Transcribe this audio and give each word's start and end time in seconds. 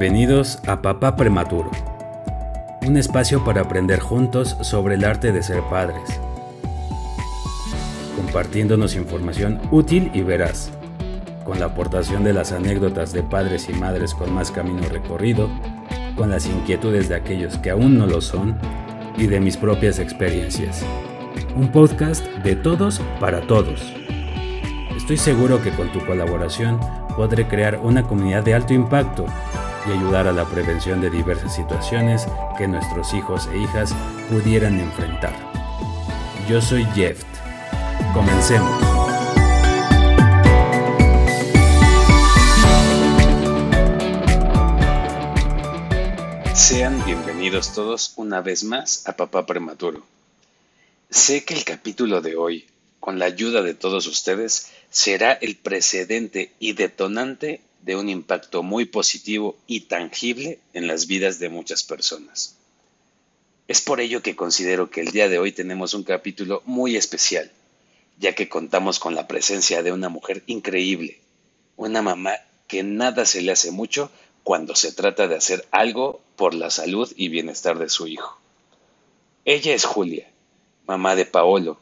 Bienvenidos 0.00 0.60
a 0.66 0.80
Papá 0.80 1.14
Prematuro, 1.14 1.70
un 2.86 2.96
espacio 2.96 3.44
para 3.44 3.60
aprender 3.60 4.00
juntos 4.00 4.56
sobre 4.62 4.94
el 4.94 5.04
arte 5.04 5.30
de 5.30 5.42
ser 5.42 5.60
padres, 5.68 6.18
compartiéndonos 8.16 8.96
información 8.96 9.60
útil 9.70 10.10
y 10.14 10.22
veraz, 10.22 10.70
con 11.44 11.60
la 11.60 11.66
aportación 11.66 12.24
de 12.24 12.32
las 12.32 12.50
anécdotas 12.50 13.12
de 13.12 13.22
padres 13.22 13.68
y 13.68 13.74
madres 13.74 14.14
con 14.14 14.32
más 14.32 14.50
camino 14.50 14.88
recorrido, 14.88 15.50
con 16.16 16.30
las 16.30 16.46
inquietudes 16.46 17.10
de 17.10 17.16
aquellos 17.16 17.58
que 17.58 17.68
aún 17.68 17.98
no 17.98 18.06
lo 18.06 18.22
son 18.22 18.56
y 19.18 19.26
de 19.26 19.38
mis 19.38 19.58
propias 19.58 19.98
experiencias. 19.98 20.82
Un 21.54 21.70
podcast 21.70 22.24
de 22.42 22.56
todos 22.56 23.02
para 23.20 23.42
todos. 23.42 23.92
Estoy 24.96 25.18
seguro 25.18 25.62
que 25.62 25.72
con 25.72 25.92
tu 25.92 26.02
colaboración 26.06 26.80
podré 27.18 27.46
crear 27.46 27.78
una 27.82 28.04
comunidad 28.04 28.42
de 28.44 28.54
alto 28.54 28.72
impacto 28.72 29.26
y 29.86 29.92
ayudar 29.92 30.26
a 30.26 30.32
la 30.32 30.44
prevención 30.44 31.00
de 31.00 31.10
diversas 31.10 31.54
situaciones 31.54 32.26
que 32.58 32.68
nuestros 32.68 33.14
hijos 33.14 33.48
e 33.52 33.58
hijas 33.58 33.94
pudieran 34.28 34.78
enfrentar. 34.80 35.34
Yo 36.48 36.60
soy 36.60 36.84
Jeff. 36.94 37.22
Comencemos. 38.12 39.00
Sean 46.54 47.04
bienvenidos 47.04 47.72
todos 47.72 48.12
una 48.16 48.40
vez 48.40 48.64
más 48.64 49.06
a 49.08 49.16
Papá 49.16 49.46
Prematuro. 49.46 50.02
Sé 51.08 51.44
que 51.44 51.54
el 51.54 51.64
capítulo 51.64 52.20
de 52.20 52.36
hoy, 52.36 52.66
con 53.00 53.18
la 53.18 53.24
ayuda 53.24 53.62
de 53.62 53.74
todos 53.74 54.06
ustedes, 54.06 54.70
será 54.90 55.32
el 55.32 55.56
precedente 55.56 56.52
y 56.60 56.74
detonante 56.74 57.62
de 57.82 57.96
un 57.96 58.08
impacto 58.08 58.62
muy 58.62 58.84
positivo 58.84 59.56
y 59.66 59.80
tangible 59.80 60.60
en 60.74 60.86
las 60.86 61.06
vidas 61.06 61.38
de 61.38 61.48
muchas 61.48 61.82
personas. 61.82 62.56
Es 63.68 63.80
por 63.80 64.00
ello 64.00 64.22
que 64.22 64.36
considero 64.36 64.90
que 64.90 65.00
el 65.00 65.12
día 65.12 65.28
de 65.28 65.38
hoy 65.38 65.52
tenemos 65.52 65.94
un 65.94 66.02
capítulo 66.02 66.62
muy 66.66 66.96
especial, 66.96 67.50
ya 68.18 68.34
que 68.34 68.48
contamos 68.48 68.98
con 68.98 69.14
la 69.14 69.28
presencia 69.28 69.82
de 69.82 69.92
una 69.92 70.08
mujer 70.08 70.42
increíble, 70.46 71.20
una 71.76 72.02
mamá 72.02 72.34
que 72.66 72.82
nada 72.82 73.24
se 73.24 73.42
le 73.42 73.52
hace 73.52 73.70
mucho 73.70 74.10
cuando 74.42 74.74
se 74.74 74.92
trata 74.92 75.28
de 75.28 75.36
hacer 75.36 75.66
algo 75.70 76.20
por 76.36 76.54
la 76.54 76.70
salud 76.70 77.12
y 77.16 77.28
bienestar 77.28 77.78
de 77.78 77.88
su 77.88 78.06
hijo. 78.06 78.38
Ella 79.44 79.74
es 79.74 79.84
Julia, 79.84 80.28
mamá 80.86 81.14
de 81.16 81.26
Paolo, 81.26 81.78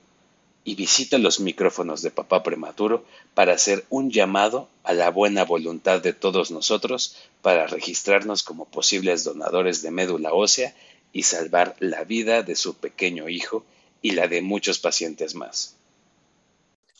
y 0.69 0.75
visita 0.75 1.17
los 1.17 1.41
micrófonos 1.41 2.03
de 2.03 2.11
Papá 2.11 2.43
Prematuro 2.43 3.07
para 3.33 3.55
hacer 3.55 3.87
un 3.89 4.11
llamado 4.11 4.69
a 4.85 4.93
la 4.93 5.11
buena 5.11 5.43
voluntad 5.43 6.03
de 6.03 6.13
todos 6.13 6.51
nosotros 6.51 7.17
para 7.41 7.67
registrarnos 7.67 8.43
como 8.43 8.67
posibles 8.67 9.25
donadores 9.25 9.81
de 9.81 9.91
médula 9.91 10.35
ósea 10.35 10.75
y 11.11 11.23
salvar 11.23 11.75
la 11.79 12.05
vida 12.05 12.43
de 12.43 12.55
su 12.55 12.75
pequeño 12.77 13.31
hijo 13.31 13.65
y 14.03 14.11
la 14.11 14.29
de 14.29 14.43
muchos 14.43 14.79
pacientes 14.79 15.35
más. 15.35 15.79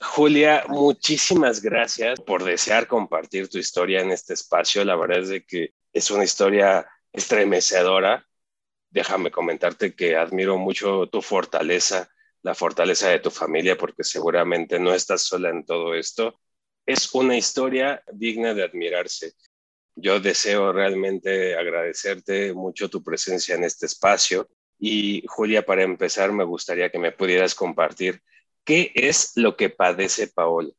Julia, 0.01 0.65
muchísimas 0.69 1.61
gracias 1.61 2.21
por 2.21 2.45
desear 2.45 2.87
compartir 2.87 3.51
tu 3.51 3.59
historia 3.59 4.01
en 4.01 4.13
este 4.13 4.33
espacio. 4.33 4.83
La 4.83 4.97
verdad 4.97 5.19
es 5.19 5.29
de 5.29 5.45
que 5.45 5.75
es 5.93 6.11
una 6.11 6.25
historia 6.25 6.89
estremecedora. 7.13 8.27
Déjame 8.89 9.31
comentarte 9.31 9.95
que 9.95 10.17
admiro 10.17 10.57
mucho 10.57 11.07
tu 11.09 11.21
fortaleza 11.21 12.09
la 12.43 12.55
fortaleza 12.55 13.09
de 13.09 13.19
tu 13.19 13.31
familia, 13.31 13.77
porque 13.77 14.05
seguramente 14.05 14.79
no 14.79 14.95
estás 14.95 15.23
sola 15.23 15.51
en 15.51 15.65
todo 15.65 15.95
esto. 15.95 16.41
Es 16.87 17.13
una 17.15 17.37
historia 17.37 18.03
digna 18.13 18.55
de 18.55 18.65
admirarse. 18.65 19.33
Yo 19.95 20.21
deseo 20.21 20.73
realmente 20.73 21.57
agradecerte 21.57 22.53
mucho 22.55 22.89
tu 22.89 23.03
presencia 23.03 23.57
en 23.57 23.65
este 23.65 23.87
espacio. 23.87 24.49
Y 24.79 25.25
Julia, 25.27 25.67
para 25.67 25.83
empezar, 25.83 26.33
me 26.33 26.45
gustaría 26.45 26.91
que 26.91 27.01
me 27.01 27.13
pudieras 27.13 27.55
compartir 27.55 28.23
qué 28.65 28.93
es 28.95 29.33
lo 29.35 29.57
que 29.57 29.71
padece 29.71 30.29
Paolo. 30.29 30.73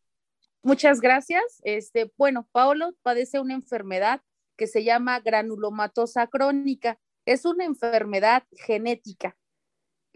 Muchas 0.64 1.02
gracias. 1.02 1.44
Este, 1.64 2.12
bueno, 2.18 2.48
Paolo 2.52 2.96
padece 3.02 3.40
una 3.40 3.54
enfermedad 3.54 4.22
que 4.58 4.68
se 4.68 4.84
llama 4.84 5.20
granulomatosa 5.20 6.28
crónica. 6.28 7.00
Es 7.26 7.46
una 7.46 7.66
enfermedad 7.66 8.44
genética 8.52 9.36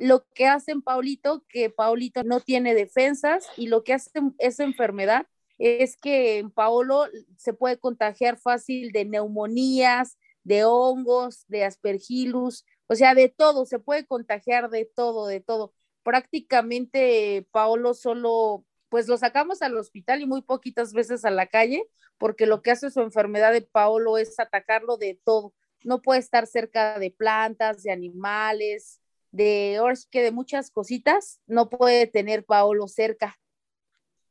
lo 0.03 0.25
que 0.33 0.47
hacen 0.47 0.81
Paulito, 0.81 1.45
que 1.47 1.69
Paulito 1.69 2.23
no 2.23 2.41
tiene 2.41 2.75
defensas 2.75 3.47
y 3.55 3.67
lo 3.67 3.83
que 3.83 3.93
hace 3.93 4.11
esa 4.37 4.63
enfermedad 4.63 5.27
es 5.57 5.95
que 5.95 6.39
en 6.39 6.51
Paolo 6.51 7.05
se 7.37 7.53
puede 7.53 7.79
contagiar 7.79 8.37
fácil 8.37 8.91
de 8.91 9.05
neumonías, 9.05 10.17
de 10.43 10.65
hongos, 10.65 11.45
de 11.47 11.63
aspergillus, 11.63 12.65
o 12.87 12.95
sea, 12.95 13.15
de 13.15 13.29
todo, 13.29 13.65
se 13.65 13.79
puede 13.79 14.05
contagiar 14.05 14.69
de 14.69 14.85
todo, 14.85 15.25
de 15.25 15.39
todo. 15.39 15.73
Prácticamente 16.03 17.47
Paolo 17.51 17.93
solo, 17.93 18.65
pues 18.89 19.07
lo 19.07 19.17
sacamos 19.17 19.61
al 19.61 19.77
hospital 19.77 20.21
y 20.21 20.25
muy 20.25 20.41
poquitas 20.41 20.91
veces 20.91 21.23
a 21.23 21.31
la 21.31 21.47
calle, 21.47 21.87
porque 22.17 22.45
lo 22.45 22.61
que 22.61 22.71
hace 22.71 22.91
su 22.91 22.99
enfermedad 22.99 23.53
de 23.53 23.61
Paolo 23.61 24.17
es 24.17 24.37
atacarlo 24.37 24.97
de 24.97 25.17
todo. 25.23 25.53
No 25.85 26.01
puede 26.01 26.19
estar 26.19 26.45
cerca 26.45 26.99
de 26.99 27.11
plantas, 27.11 27.83
de 27.83 27.91
animales, 27.91 28.99
de 29.33 29.77
ahora 29.77 29.95
que 30.11 30.21
de 30.21 30.31
muchas 30.31 30.69
cositas, 30.69 31.41
no 31.47 31.69
puede 31.69 32.07
tener 32.07 32.45
Paolo 32.45 32.87
cerca. 32.87 33.37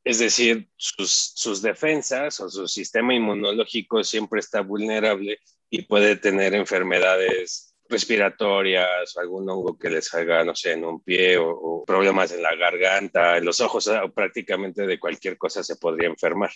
Es 0.03 0.19
decir, 0.19 0.69
sus, 0.75 1.11
sus 1.35 1.61
defensas 1.61 2.39
o 2.39 2.49
su 2.49 2.67
sistema 2.67 3.13
inmunológico 3.13 4.03
siempre 4.03 4.39
está 4.39 4.61
vulnerable 4.61 5.39
y 5.69 5.83
puede 5.83 6.15
tener 6.15 6.55
enfermedades 6.55 7.75
respiratorias, 7.89 9.15
algún 9.17 9.49
hongo 9.49 9.77
que 9.77 9.89
le 9.89 10.01
salga, 10.01 10.43
no 10.43 10.55
sé, 10.55 10.71
en 10.71 10.85
un 10.85 11.01
pie 11.01 11.37
o, 11.37 11.49
o, 11.49 11.85
problemas 11.85 12.31
en 12.31 12.41
la 12.41 12.55
garganta, 12.55 13.37
en 13.37 13.45
los 13.45 13.59
ojos, 13.59 13.89
prácticamente 14.15 14.87
de 14.87 14.99
cualquier 14.99 15.37
cosa 15.37 15.63
se 15.63 15.75
podría 15.75 16.07
enfermar. 16.07 16.51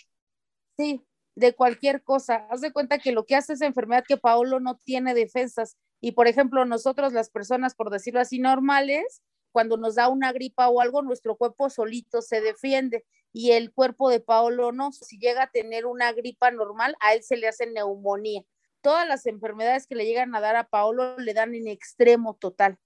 Sí, 0.78 1.02
de 1.36 1.54
cualquier 1.54 2.02
cosa. 2.02 2.46
Haz 2.50 2.62
de 2.62 2.72
cuenta 2.72 2.98
que 2.98 3.12
lo 3.12 3.26
que 3.26 3.36
hace 3.36 3.52
esa 3.52 3.66
enfermedad 3.66 4.04
que 4.08 4.16
Paolo 4.16 4.58
no 4.58 4.78
tiene 4.84 5.14
defensas. 5.14 5.76
Y 6.00 6.12
por 6.12 6.28
ejemplo, 6.28 6.64
nosotros 6.64 7.12
las 7.12 7.30
personas, 7.30 7.74
por 7.74 7.90
decirlo 7.90 8.20
así, 8.20 8.38
normales, 8.38 9.22
cuando 9.52 9.76
nos 9.76 9.96
da 9.96 10.08
una 10.08 10.32
gripa 10.32 10.68
o 10.68 10.80
algo, 10.80 11.02
nuestro 11.02 11.36
cuerpo 11.36 11.70
solito 11.70 12.22
se 12.22 12.40
defiende 12.40 13.04
y 13.32 13.52
el 13.52 13.72
cuerpo 13.72 14.10
de 14.10 14.20
Paolo 14.20 14.72
no. 14.72 14.92
Si 14.92 15.18
llega 15.18 15.44
a 15.44 15.50
tener 15.50 15.86
una 15.86 16.12
gripa 16.12 16.50
normal, 16.50 16.96
a 17.00 17.14
él 17.14 17.22
se 17.22 17.36
le 17.36 17.48
hace 17.48 17.66
neumonía. 17.66 18.42
Todas 18.80 19.08
las 19.08 19.26
enfermedades 19.26 19.86
que 19.86 19.96
le 19.96 20.06
llegan 20.06 20.34
a 20.34 20.40
dar 20.40 20.56
a 20.56 20.68
Paolo 20.68 21.18
le 21.18 21.34
dan 21.34 21.54
en 21.54 21.66
extremo 21.66 22.36
total. 22.36 22.78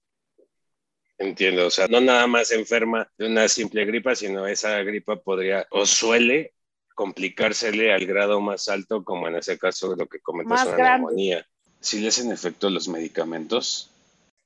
Entiendo, 1.19 1.67
o 1.67 1.69
sea, 1.69 1.87
no 1.87 2.01
nada 2.01 2.25
más 2.25 2.51
enferma 2.51 3.09
de 3.17 3.27
una 3.27 3.47
simple 3.47 3.85
gripa, 3.85 4.15
sino 4.15 4.47
esa 4.47 4.81
gripa 4.81 5.21
podría 5.21 5.67
o 5.69 5.85
suele 5.85 6.53
complicársele 6.95 7.93
al 7.93 8.05
grado 8.05 8.41
más 8.41 8.67
alto, 8.67 9.03
como 9.03 9.27
en 9.27 9.35
ese 9.35 9.57
caso 9.57 9.95
lo 9.95 10.07
que 10.07 10.19
comentas, 10.19 10.67
una 10.67 10.97
neumonía. 10.97 11.47
¿Sí 11.83 11.99
le 11.99 12.07
hacen 12.07 12.31
efecto 12.31 12.69
los 12.69 12.87
medicamentos? 12.87 13.91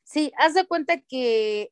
Sí, 0.04 0.34
haz 0.38 0.56
de 0.56 0.66
cuenta 0.66 1.00
que 1.02 1.72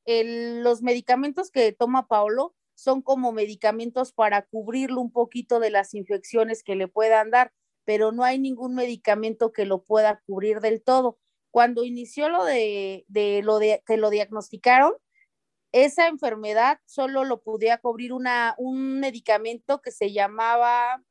los 0.61 0.83
medicamentos 0.83 1.49
que 1.49 1.71
toma 1.71 2.07
Paolo 2.07 2.53
son 2.75 3.01
como 3.01 3.31
medicamentos 3.31 4.11
para 4.11 4.43
cubrirlo 4.43 5.01
un 5.01 5.11
poquito 5.11 5.59
de 5.59 5.71
las 5.71 5.95
infecciones 5.95 6.61
que 6.61 6.75
le 6.75 6.87
puedan 6.87 7.31
dar, 7.31 7.51
pero 7.83 8.11
no 8.11 8.23
hay 8.23 8.37
ningún 8.37 8.75
medicamento 8.75 9.51
que 9.51 9.65
lo 9.65 9.83
pueda 9.83 10.21
cubrir 10.27 10.59
del 10.59 10.83
todo. 10.83 11.17
Cuando 11.49 11.83
inició 11.83 12.29
lo 12.29 12.45
de, 12.45 13.05
lo 13.43 13.59
que 13.59 13.97
lo 13.97 14.11
diagnosticaron, 14.11 14.93
esa 15.71 16.07
enfermedad 16.07 16.79
solo 16.85 17.23
lo 17.23 17.41
podía 17.41 17.79
cubrir 17.79 18.13
una, 18.13 18.53
un 18.59 18.99
medicamento 18.99 19.81
que 19.81 19.89
se 19.89 20.13
llamaba 20.13 21.03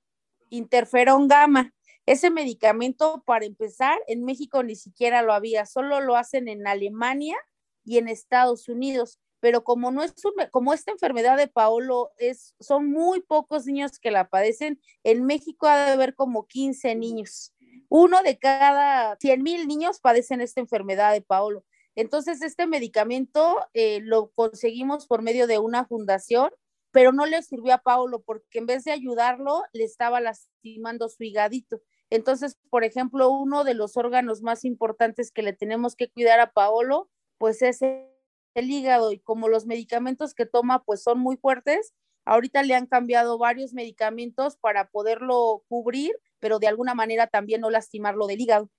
interferón 0.48 1.26
gamma. 1.26 1.74
Ese 2.06 2.30
medicamento, 2.30 3.22
para 3.24 3.46
empezar, 3.46 3.98
en 4.08 4.24
México 4.24 4.62
ni 4.62 4.76
siquiera 4.76 5.22
lo 5.22 5.32
había, 5.32 5.64
solo 5.64 6.00
lo 6.00 6.16
hacen 6.16 6.48
en 6.48 6.66
Alemania 6.66 7.36
y 7.84 7.98
en 7.98 8.08
Estados 8.08 8.68
Unidos. 8.68 9.18
Pero 9.40 9.64
como 9.64 9.90
no 9.90 10.02
es 10.02 10.14
como 10.50 10.72
esta 10.72 10.92
enfermedad 10.92 11.36
de 11.36 11.48
Paolo 11.48 12.12
es, 12.16 12.54
son 12.60 12.90
muy 12.90 13.20
pocos 13.20 13.66
niños 13.66 13.98
que 13.98 14.10
la 14.10 14.28
padecen, 14.28 14.80
en 15.02 15.24
México 15.24 15.66
ha 15.66 15.86
de 15.86 15.92
haber 15.92 16.14
como 16.14 16.46
15 16.46 16.94
niños. 16.94 17.54
Uno 17.88 18.22
de 18.22 18.38
cada 18.38 19.16
100 19.16 19.42
mil 19.42 19.66
niños 19.66 20.00
padecen 20.00 20.40
esta 20.40 20.60
enfermedad 20.60 21.12
de 21.12 21.20
Paolo. 21.22 21.64
Entonces, 21.94 22.42
este 22.42 22.66
medicamento 22.66 23.60
eh, 23.72 24.00
lo 24.02 24.30
conseguimos 24.30 25.06
por 25.06 25.22
medio 25.22 25.46
de 25.46 25.58
una 25.58 25.84
fundación, 25.84 26.50
pero 26.90 27.12
no 27.12 27.26
le 27.26 27.42
sirvió 27.42 27.74
a 27.74 27.78
Paulo 27.78 28.22
porque 28.22 28.58
en 28.58 28.66
vez 28.66 28.84
de 28.84 28.92
ayudarlo, 28.92 29.62
le 29.72 29.84
estaba 29.84 30.20
lastimando 30.20 31.08
su 31.08 31.22
higadito. 31.24 31.82
Entonces, 32.14 32.56
por 32.70 32.84
ejemplo, 32.84 33.28
uno 33.28 33.64
de 33.64 33.74
los 33.74 33.96
órganos 33.96 34.40
más 34.40 34.64
importantes 34.64 35.32
que 35.32 35.42
le 35.42 35.52
tenemos 35.52 35.96
que 35.96 36.08
cuidar 36.08 36.38
a 36.38 36.52
Paolo, 36.52 37.10
pues 37.38 37.60
es 37.60 37.82
el 37.82 38.70
hígado 38.70 39.10
y 39.10 39.18
como 39.18 39.48
los 39.48 39.66
medicamentos 39.66 40.32
que 40.32 40.46
toma 40.46 40.84
pues 40.84 41.02
son 41.02 41.18
muy 41.18 41.36
fuertes, 41.36 41.92
ahorita 42.24 42.62
le 42.62 42.76
han 42.76 42.86
cambiado 42.86 43.36
varios 43.36 43.72
medicamentos 43.72 44.56
para 44.56 44.90
poderlo 44.90 45.64
cubrir, 45.66 46.12
pero 46.38 46.60
de 46.60 46.68
alguna 46.68 46.94
manera 46.94 47.26
también 47.26 47.60
no 47.60 47.68
lastimarlo 47.68 48.28
del 48.28 48.42
hígado. 48.42 48.70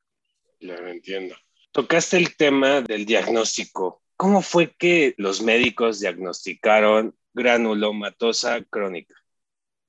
Lo 0.61 0.87
entiendo. 0.87 1.35
Tocaste 1.73 2.15
el 2.15 2.37
tema 2.37 2.79
del 2.79 3.05
diagnóstico. 3.05 4.01
¿Cómo 4.15 4.41
fue 4.41 4.73
que 4.77 5.13
los 5.17 5.41
médicos 5.41 5.99
diagnosticaron 5.99 7.13
granulomatosa 7.33 8.63
crónica? 8.69 9.13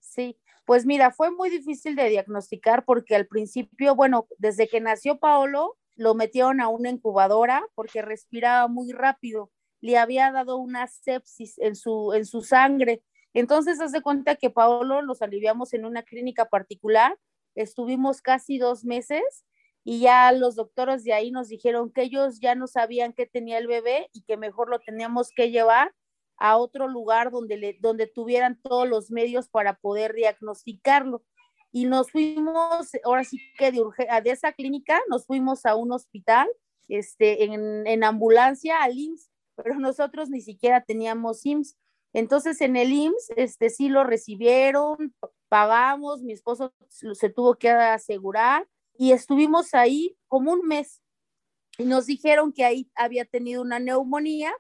Sí, 0.01 0.37
pues 0.67 0.85
mira, 0.85 1.13
fue 1.13 1.31
muy 1.31 1.49
difícil 1.49 1.95
de 1.95 2.09
diagnosticar 2.09 2.85
porque 2.85 3.15
al 3.15 3.27
principio, 3.27 3.95
bueno, 3.95 4.27
desde 4.39 4.67
que 4.67 4.81
nació 4.81 5.19
Paolo, 5.19 5.79
lo 5.95 6.15
metieron 6.15 6.61
a 6.61 6.69
una 6.69 6.91
incubadora 6.91 7.65
porque 7.77 8.03
respiraba 8.03 8.67
muy 8.67 8.93
rápido. 8.93 9.53
Le 9.81 9.97
había 9.97 10.33
dado 10.33 10.57
una 10.57 10.89
sepsis 10.89 11.57
en 11.59 11.77
su, 11.77 12.13
en 12.15 12.27
su 12.27 12.43
sangre. 12.43 13.03
Entonces, 13.33 13.81
hace 13.81 14.03
cuenta 14.03 14.35
que 14.35 14.51
Paolo 14.51 15.03
los 15.03 15.23
aliviamos 15.23 15.73
en 15.73 15.85
una 15.85 16.03
clínica 16.03 16.47
particular. 16.47 17.17
Estuvimos 17.55 18.21
casi 18.21 18.59
dos 18.59 18.85
meses 18.85 19.45
y 19.85 20.01
ya 20.01 20.33
los 20.33 20.57
doctores 20.57 21.05
de 21.05 21.13
ahí 21.13 21.31
nos 21.31 21.49
dijeron 21.49 21.93
que 21.93 22.03
ellos 22.03 22.41
ya 22.41 22.57
no 22.57 22.67
sabían 22.67 23.13
qué 23.13 23.27
tenía 23.27 23.59
el 23.59 23.69
bebé 23.69 24.11
y 24.13 24.23
que 24.23 24.37
mejor 24.37 24.69
lo 24.69 24.81
teníamos 24.81 25.31
que 25.31 25.53
llevar 25.53 25.95
a 26.39 26.57
otro 26.57 26.89
lugar 26.89 27.31
donde, 27.31 27.57
le, 27.57 27.79
donde 27.81 28.07
tuvieran 28.07 28.61
todos 28.61 28.89
los 28.89 29.11
medios 29.11 29.49
para 29.49 29.79
poder 29.79 30.15
diagnosticarlo. 30.15 31.23
Y 31.73 31.87
nos 31.87 32.11
fuimos, 32.11 32.91
ahora 33.05 33.25
sí 33.25 33.41
que 33.59 33.73
de, 33.73 33.83
de 34.23 34.31
esa 34.31 34.53
clínica, 34.53 35.01
nos 35.09 35.27
fuimos 35.27 35.67
a 35.67 35.75
un 35.75 35.93
hospital 35.93 36.49
este, 36.89 37.45
en, 37.45 37.87
en 37.87 38.05
ambulancia 38.05 38.83
al 38.83 38.99
IMSS, 38.99 39.31
pero 39.57 39.79
nosotros 39.79 40.31
ni 40.31 40.41
siquiera 40.41 40.83
teníamos 40.83 41.45
IMSS. 41.45 41.77
Entonces 42.13 42.61
en 42.61 42.77
el 42.77 42.93
IMSS, 42.93 43.31
este, 43.37 43.69
sí 43.69 43.89
lo 43.89 44.05
recibieron, 44.05 45.15
pagamos, 45.49 46.23
mi 46.23 46.33
esposo 46.33 46.73
se 46.89 47.29
tuvo 47.31 47.57
que 47.57 47.71
asegurar 47.71 48.67
y 48.97 49.13
estuvimos 49.13 49.75
ahí 49.75 50.17
como 50.29 50.53
un 50.53 50.67
mes 50.67 51.03
y 51.79 51.85
nos 51.85 52.07
dijeron 52.07 52.53
que 52.53 52.65
ahí 52.65 52.91
había 52.95 53.25
tenido 53.25 53.63
una 53.63 53.79
neumonía, 53.79 54.53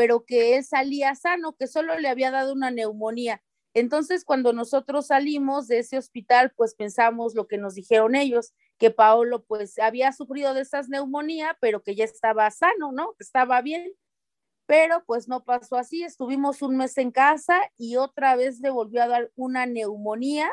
pero 0.00 0.24
que 0.24 0.56
él 0.56 0.64
salía 0.64 1.14
sano, 1.14 1.56
que 1.58 1.66
solo 1.66 1.98
le 1.98 2.08
había 2.08 2.30
dado 2.30 2.54
una 2.54 2.70
neumonía. 2.70 3.42
Entonces, 3.74 4.24
cuando 4.24 4.54
nosotros 4.54 5.08
salimos 5.08 5.68
de 5.68 5.80
ese 5.80 5.98
hospital, 5.98 6.54
pues 6.56 6.74
pensamos 6.74 7.34
lo 7.34 7.46
que 7.46 7.58
nos 7.58 7.74
dijeron 7.74 8.14
ellos, 8.14 8.54
que 8.78 8.90
Paolo 8.90 9.44
pues 9.44 9.78
había 9.78 10.10
sufrido 10.12 10.54
de 10.54 10.62
esas 10.62 10.88
neumonía, 10.88 11.58
pero 11.60 11.82
que 11.82 11.94
ya 11.94 12.04
estaba 12.04 12.50
sano, 12.50 12.92
¿no? 12.92 13.14
Estaba 13.18 13.60
bien. 13.60 13.92
Pero 14.64 15.04
pues 15.04 15.28
no 15.28 15.44
pasó 15.44 15.76
así, 15.76 16.02
estuvimos 16.02 16.62
un 16.62 16.78
mes 16.78 16.96
en 16.96 17.10
casa 17.10 17.60
y 17.76 17.96
otra 17.96 18.36
vez 18.36 18.58
le 18.60 18.70
volvió 18.70 19.02
a 19.02 19.08
dar 19.08 19.30
una 19.36 19.66
neumonía 19.66 20.50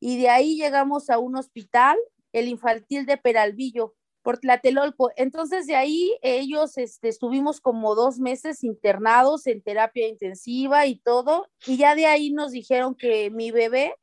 y 0.00 0.18
de 0.18 0.30
ahí 0.30 0.56
llegamos 0.56 1.10
a 1.10 1.18
un 1.18 1.36
hospital 1.36 1.98
el 2.32 2.48
infantil 2.48 3.04
de 3.04 3.18
Peralvillo, 3.18 3.97
por 4.28 4.40
Tlatelolco. 4.40 5.10
Entonces 5.16 5.66
de 5.66 5.74
ahí 5.74 6.14
ellos 6.20 6.76
este, 6.76 7.08
estuvimos 7.08 7.62
como 7.62 7.94
dos 7.94 8.18
meses 8.18 8.62
internados 8.62 9.46
en 9.46 9.62
terapia 9.62 10.06
intensiva 10.06 10.84
y 10.84 10.96
todo, 10.96 11.48
y 11.66 11.78
ya 11.78 11.94
de 11.94 12.04
ahí 12.04 12.30
nos 12.30 12.52
dijeron 12.52 12.94
que 12.94 13.30
mi 13.30 13.52
bebé 13.52 13.94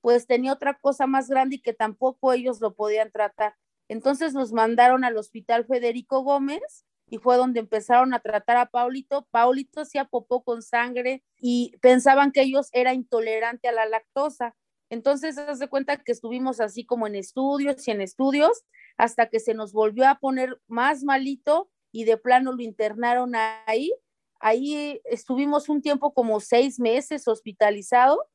pues 0.00 0.28
tenía 0.28 0.52
otra 0.52 0.78
cosa 0.78 1.08
más 1.08 1.28
grande 1.28 1.56
y 1.56 1.62
que 1.62 1.74
tampoco 1.74 2.32
ellos 2.32 2.60
lo 2.60 2.76
podían 2.76 3.10
tratar. 3.10 3.56
Entonces 3.88 4.34
nos 4.34 4.52
mandaron 4.52 5.02
al 5.02 5.16
hospital 5.16 5.66
Federico 5.66 6.20
Gómez 6.22 6.84
y 7.08 7.18
fue 7.18 7.36
donde 7.36 7.58
empezaron 7.58 8.14
a 8.14 8.20
tratar 8.20 8.58
a 8.58 8.66
Paulito. 8.66 9.26
Paulito 9.32 9.80
hacía 9.80 10.04
popó 10.04 10.44
con 10.44 10.62
sangre 10.62 11.24
y 11.40 11.76
pensaban 11.78 12.30
que 12.30 12.42
ellos 12.42 12.68
era 12.70 12.94
intolerante 12.94 13.66
a 13.66 13.72
la 13.72 13.86
lactosa. 13.86 14.54
Entonces, 14.92 15.36
se 15.36 15.54
de 15.54 15.68
cuenta 15.68 15.96
que 15.96 16.12
estuvimos 16.12 16.60
así 16.60 16.84
como 16.84 17.06
en 17.06 17.14
estudios 17.14 17.88
y 17.88 17.92
en 17.92 18.02
estudios 18.02 18.66
hasta 18.98 19.30
que 19.30 19.40
se 19.40 19.54
nos 19.54 19.72
volvió 19.72 20.06
a 20.06 20.16
poner 20.16 20.60
más 20.66 21.02
malito 21.02 21.70
y 21.92 22.04
de 22.04 22.18
plano 22.18 22.52
lo 22.52 22.62
internaron 22.62 23.32
ahí. 23.34 23.90
Ahí 24.38 25.00
estuvimos 25.06 25.70
un 25.70 25.80
tiempo 25.80 26.12
como 26.12 26.40
seis 26.40 26.78
meses 26.78 27.26
hospitalizado 27.26 28.28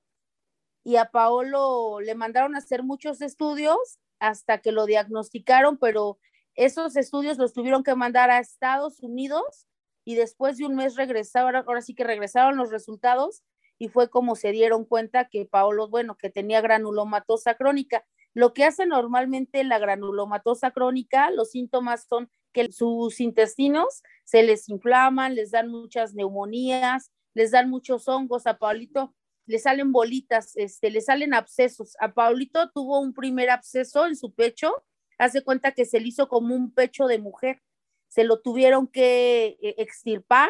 y 0.83 0.95
a 0.95 1.05
Paolo 1.11 1.99
le 1.99 2.15
mandaron 2.15 2.55
a 2.55 2.57
hacer 2.57 2.81
muchos 2.81 3.21
estudios 3.21 3.99
hasta 4.17 4.57
que 4.57 4.71
lo 4.71 4.87
diagnosticaron, 4.87 5.77
pero 5.77 6.17
esos 6.55 6.95
estudios 6.95 7.37
los 7.37 7.53
tuvieron 7.53 7.83
que 7.83 7.93
mandar 7.93 8.31
a 8.31 8.39
Estados 8.39 8.99
Unidos 9.03 9.67
y 10.03 10.15
después 10.15 10.57
de 10.57 10.65
un 10.65 10.73
mes 10.73 10.95
regresaron, 10.95 11.55
ahora 11.55 11.83
sí 11.83 11.93
que 11.93 12.03
regresaron 12.03 12.57
los 12.57 12.71
resultados 12.71 13.43
y 13.79 13.89
fue 13.89 14.09
como 14.09 14.35
se 14.35 14.51
dieron 14.51 14.85
cuenta 14.85 15.29
que 15.29 15.45
Paolo, 15.45 15.87
bueno, 15.87 16.15
que 16.17 16.29
tenía 16.29 16.61
granulomatosa 16.61 17.55
crónica. 17.55 18.05
Lo 18.33 18.53
que 18.53 18.63
hace 18.63 18.85
normalmente 18.85 19.63
la 19.63 19.79
granulomatosa 19.79 20.71
crónica, 20.71 21.31
los 21.31 21.51
síntomas 21.51 22.05
son 22.07 22.29
que 22.53 22.71
sus 22.71 23.19
intestinos 23.19 24.03
se 24.23 24.43
les 24.43 24.67
inflaman, 24.69 25.35
les 25.35 25.51
dan 25.51 25.69
muchas 25.69 26.13
neumonías, 26.13 27.11
les 27.33 27.51
dan 27.51 27.69
muchos 27.69 28.07
hongos. 28.07 28.47
A 28.47 28.57
Paulito 28.57 29.15
le 29.45 29.59
salen 29.59 29.91
bolitas, 29.91 30.55
este, 30.55 30.89
le 30.89 31.01
salen 31.01 31.33
abscesos. 31.33 31.95
A 31.99 32.13
Paulito 32.13 32.69
tuvo 32.71 32.99
un 32.99 33.13
primer 33.13 33.49
absceso 33.49 34.05
en 34.05 34.15
su 34.15 34.33
pecho, 34.33 34.71
hace 35.17 35.43
cuenta 35.43 35.71
que 35.71 35.85
se 35.85 35.99
le 35.99 36.07
hizo 36.07 36.27
como 36.27 36.55
un 36.55 36.73
pecho 36.73 37.05
de 37.07 37.19
mujer. 37.19 37.61
Se 38.07 38.23
lo 38.23 38.39
tuvieron 38.39 38.87
que 38.87 39.57
eh, 39.61 39.75
extirpar 39.77 40.49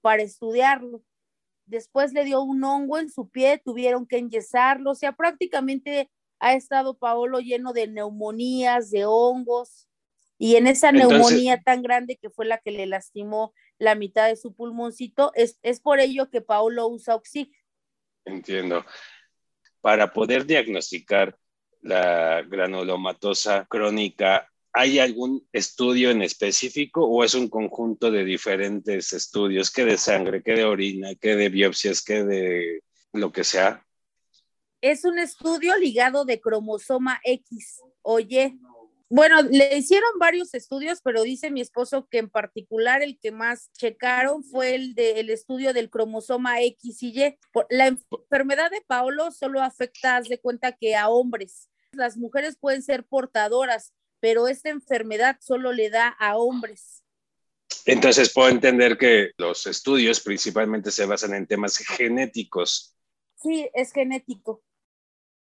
para 0.00 0.22
estudiarlo 0.22 1.02
después 1.66 2.12
le 2.12 2.24
dio 2.24 2.42
un 2.42 2.62
hongo 2.64 2.98
en 2.98 3.10
su 3.10 3.28
pie, 3.28 3.60
tuvieron 3.64 4.06
que 4.06 4.18
enyesarlo, 4.18 4.92
o 4.92 4.94
sea, 4.94 5.12
prácticamente 5.12 6.10
ha 6.38 6.54
estado 6.54 6.98
Paolo 6.98 7.40
lleno 7.40 7.72
de 7.72 7.86
neumonías, 7.86 8.90
de 8.90 9.04
hongos, 9.06 9.88
y 10.36 10.56
en 10.56 10.66
esa 10.66 10.92
neumonía 10.92 11.62
tan 11.62 11.82
grande 11.82 12.16
que 12.16 12.28
fue 12.28 12.44
la 12.44 12.58
que 12.58 12.70
le 12.70 12.86
lastimó 12.86 13.54
la 13.78 13.94
mitad 13.94 14.28
de 14.28 14.36
su 14.36 14.54
pulmoncito, 14.54 15.32
es, 15.34 15.58
es 15.62 15.80
por 15.80 16.00
ello 16.00 16.28
que 16.30 16.40
Paolo 16.40 16.86
usa 16.88 17.14
oxígeno. 17.14 17.56
Entiendo. 18.24 18.84
Para 19.80 20.12
poder 20.12 20.46
diagnosticar 20.46 21.38
la 21.80 22.42
granulomatosa 22.42 23.66
crónica, 23.66 24.50
¿Hay 24.76 24.98
algún 24.98 25.46
estudio 25.52 26.10
en 26.10 26.20
específico 26.20 27.06
o 27.06 27.22
es 27.22 27.34
un 27.34 27.48
conjunto 27.48 28.10
de 28.10 28.24
diferentes 28.24 29.12
estudios, 29.12 29.70
que 29.70 29.84
de 29.84 29.96
sangre, 29.96 30.42
que 30.42 30.54
de 30.54 30.64
orina, 30.64 31.14
que 31.14 31.36
de 31.36 31.48
biopsias, 31.48 32.02
que 32.02 32.24
de 32.24 32.82
lo 33.12 33.30
que 33.30 33.44
sea? 33.44 33.86
Es 34.80 35.04
un 35.04 35.20
estudio 35.20 35.78
ligado 35.78 36.24
de 36.24 36.40
cromosoma 36.40 37.20
X 37.22 37.82
o 38.02 38.18
Y. 38.18 38.58
Bueno, 39.08 39.42
le 39.42 39.78
hicieron 39.78 40.10
varios 40.18 40.54
estudios, 40.54 41.00
pero 41.04 41.22
dice 41.22 41.52
mi 41.52 41.60
esposo 41.60 42.08
que 42.10 42.18
en 42.18 42.28
particular 42.28 43.00
el 43.00 43.16
que 43.20 43.30
más 43.30 43.70
checaron 43.78 44.42
fue 44.42 44.74
el 44.74 44.96
del 44.96 45.30
estudio 45.30 45.72
del 45.72 45.88
cromosoma 45.88 46.60
X 46.62 47.00
y 47.00 47.22
Y. 47.22 47.38
La 47.70 47.86
enfermedad 47.86 48.72
de 48.72 48.80
Paolo 48.80 49.30
solo 49.30 49.62
afecta, 49.62 50.16
haz 50.16 50.28
de 50.28 50.40
cuenta 50.40 50.72
que 50.72 50.96
a 50.96 51.08
hombres. 51.08 51.70
Las 51.92 52.16
mujeres 52.16 52.56
pueden 52.58 52.82
ser 52.82 53.04
portadoras, 53.04 53.92
pero 54.20 54.48
esta 54.48 54.70
enfermedad 54.70 55.38
solo 55.40 55.72
le 55.72 55.90
da 55.90 56.08
a 56.08 56.36
hombres. 56.36 57.02
Entonces 57.86 58.32
puedo 58.32 58.48
entender 58.48 58.96
que 58.96 59.32
los 59.36 59.66
estudios 59.66 60.20
principalmente 60.20 60.90
se 60.90 61.06
basan 61.06 61.34
en 61.34 61.46
temas 61.46 61.76
genéticos. 61.78 62.96
Sí, 63.36 63.68
es 63.74 63.92
genético. 63.92 64.62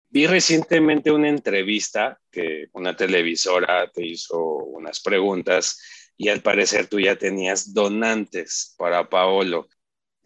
Vi 0.09 0.27
recientemente 0.27 1.11
una 1.11 1.29
entrevista 1.29 2.19
que 2.31 2.67
una 2.73 2.95
televisora 2.97 3.89
te 3.91 4.05
hizo 4.05 4.39
unas 4.39 4.99
preguntas 4.99 5.79
y 6.17 6.29
al 6.29 6.41
parecer 6.41 6.87
tú 6.87 6.99
ya 6.99 7.15
tenías 7.15 7.73
donantes 7.73 8.75
para 8.77 9.09
Paolo. 9.09 9.69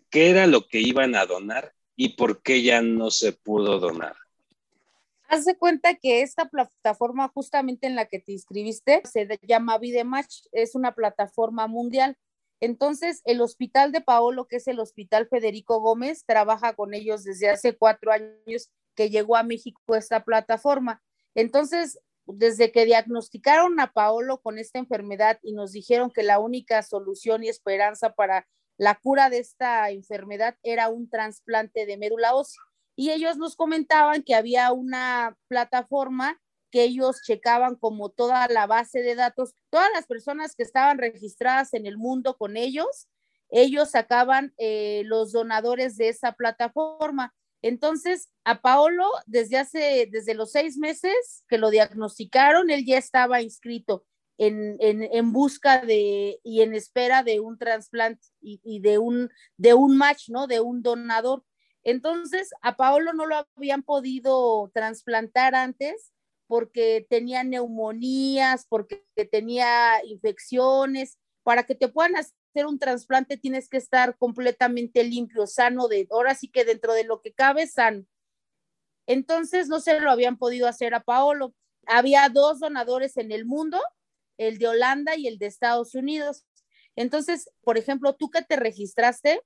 ¿Qué 0.10 0.30
era 0.30 0.48
lo 0.48 0.68
que 0.68 0.80
iban 0.80 1.16
a 1.16 1.26
donar 1.26 1.74
y 1.96 2.16
por 2.16 2.42
qué 2.42 2.64
ya 2.64 2.82
no 2.82 3.12
se 3.12 3.34
pudo 3.34 3.80
donar? 3.80 4.16
Haz 5.28 5.46
de 5.46 5.58
cuenta 5.58 5.96
que 5.96 6.22
esta 6.22 6.46
plataforma 6.46 7.30
justamente 7.34 7.88
en 7.88 7.96
la 7.96 8.06
que 8.06 8.20
te 8.20 8.32
inscribiste 8.32 9.02
se 9.06 9.28
llama 9.42 9.78
Vidematch, 9.80 10.46
es 10.52 10.76
una 10.76 10.94
plataforma 10.94 11.68
mundial. 11.68 12.18
Entonces, 12.60 13.22
el 13.26 13.42
hospital 13.42 13.92
de 13.92 14.02
Paolo, 14.02 14.48
que 14.48 14.58
es 14.58 14.68
el 14.68 14.80
hospital 14.80 15.28
Federico 15.28 15.80
Gómez, 15.82 16.24
trabaja 16.26 16.74
con 16.74 16.94
ellos 16.94 17.24
desde 17.24 17.50
hace 17.50 17.76
cuatro 17.76 18.12
años 18.12 18.72
que 18.96 19.10
llegó 19.10 19.36
a 19.36 19.44
México 19.44 19.96
esta 19.96 20.24
plataforma. 20.24 21.02
Entonces, 21.34 22.00
desde 22.26 22.72
que 22.72 22.86
diagnosticaron 22.86 23.80
a 23.80 23.92
Paolo 23.92 24.42
con 24.42 24.58
esta 24.58 24.80
enfermedad 24.80 25.40
y 25.44 25.54
nos 25.54 25.72
dijeron 25.72 26.12
que 26.12 26.24
la 26.24 26.40
única 26.40 26.82
solución 26.82 27.44
y 27.44 27.50
esperanza 27.50 28.14
para 28.14 28.48
la 28.78 28.96
cura 28.96 29.30
de 29.30 29.40
esta 29.40 29.90
enfermedad 29.90 30.56
era 30.64 30.90
un 30.90 31.10
trasplante 31.10 31.86
de 31.86 31.98
médula 31.98 32.36
ósea 32.36 32.62
y 32.96 33.12
ellos 33.12 33.38
nos 33.38 33.56
comentaban 33.56 34.24
que 34.24 34.36
había 34.36 34.72
una 34.72 35.38
plataforma 35.48 36.40
que 36.72 36.84
ellos 36.84 37.22
checaban 37.26 37.76
como 37.76 38.10
toda 38.10 38.48
la 38.50 38.68
base 38.68 39.02
de 39.02 39.16
datos, 39.16 39.54
todas 39.70 39.90
las 39.94 40.08
personas 40.08 40.56
que 40.56 40.64
estaban 40.64 40.98
registradas 40.98 41.74
en 41.74 41.86
el 41.86 41.98
mundo 41.98 42.38
con 42.38 42.58
ellos, 42.58 43.08
ellos 43.50 43.92
sacaban 43.92 44.54
eh, 44.58 45.04
los 45.06 45.32
donadores 45.32 45.96
de 45.96 46.10
esa 46.10 46.34
plataforma. 46.34 47.34
Entonces, 47.62 48.30
a 48.44 48.62
Paolo, 48.62 49.06
desde 49.26 49.58
hace, 49.58 50.10
desde 50.12 50.34
los 50.34 50.52
seis 50.52 50.78
meses 50.78 51.46
que 51.48 51.58
lo 51.58 51.70
diagnosticaron, 51.70 52.70
él 52.70 52.86
ya 52.86 52.98
estaba 52.98 53.42
inscrito. 53.42 54.06
en, 54.38 54.76
en, 54.82 55.32
busca 55.32 55.80
de 55.80 56.42
y 56.44 56.62
en 56.62 56.74
espera 56.74 57.24
de 57.24 57.40
un 57.40 57.58
trasplante 57.58 58.28
y, 58.42 58.82
de, 58.82 58.98
un, 58.98 59.30
de 59.56 59.74
un 59.74 59.96
match, 59.96 60.28
¿no? 60.28 60.46
De 60.46 60.60
un 60.60 60.82
donador. 60.82 61.46
Entonces, 61.86 62.50
a 62.62 62.76
Paolo 62.76 63.14
no 63.14 63.26
lo 63.26 63.46
habían 63.56 63.84
podido 63.84 64.70
trasplantar 64.74 65.56
antes 65.56 66.12
porque 66.48 67.08
tenía 67.10 67.44
neumonías, 67.44 68.66
porque 68.68 69.06
tenía 69.32 70.04
infecciones. 70.04 71.18
Para 71.44 71.64
que 71.64 71.76
te 71.76 71.88
puedan 71.88 72.18
hacer 72.18 72.66
un 72.66 72.80
trasplante 72.80 73.38
tienes 73.38 73.70
que 73.70 73.78
estar 73.78 74.18
completamente 74.18 75.04
limpio, 75.04 75.48
sano, 75.48 75.88
de 75.88 76.08
ahora 76.12 76.36
sí 76.36 76.50
que 76.50 76.66
dentro 76.66 76.94
de 76.94 77.04
lo 77.06 77.22
que 77.22 77.34
cabe, 77.34 77.68
sano. 77.68 78.04
Entonces, 79.08 79.70
no 79.70 79.80
se 79.80 80.00
lo 80.00 80.12
habían 80.12 80.38
podido 80.38 80.68
hacer 80.68 80.96
a 80.96 81.04
Paolo. 81.04 81.54
Había 81.86 82.28
dos 82.30 82.60
donadores 82.60 83.16
en 83.18 83.32
el 83.32 83.46
mundo 83.46 83.80
el 84.38 84.58
de 84.58 84.68
Holanda 84.68 85.16
y 85.16 85.28
el 85.28 85.38
de 85.38 85.48
Estados 85.48 85.96
Unidos. 85.96 86.46
Entonces, 86.96 87.50
por 87.62 87.78
ejemplo, 87.78 88.16
tú 88.16 88.30
que 88.30 88.42
te 88.42 88.56
registraste, 88.56 89.42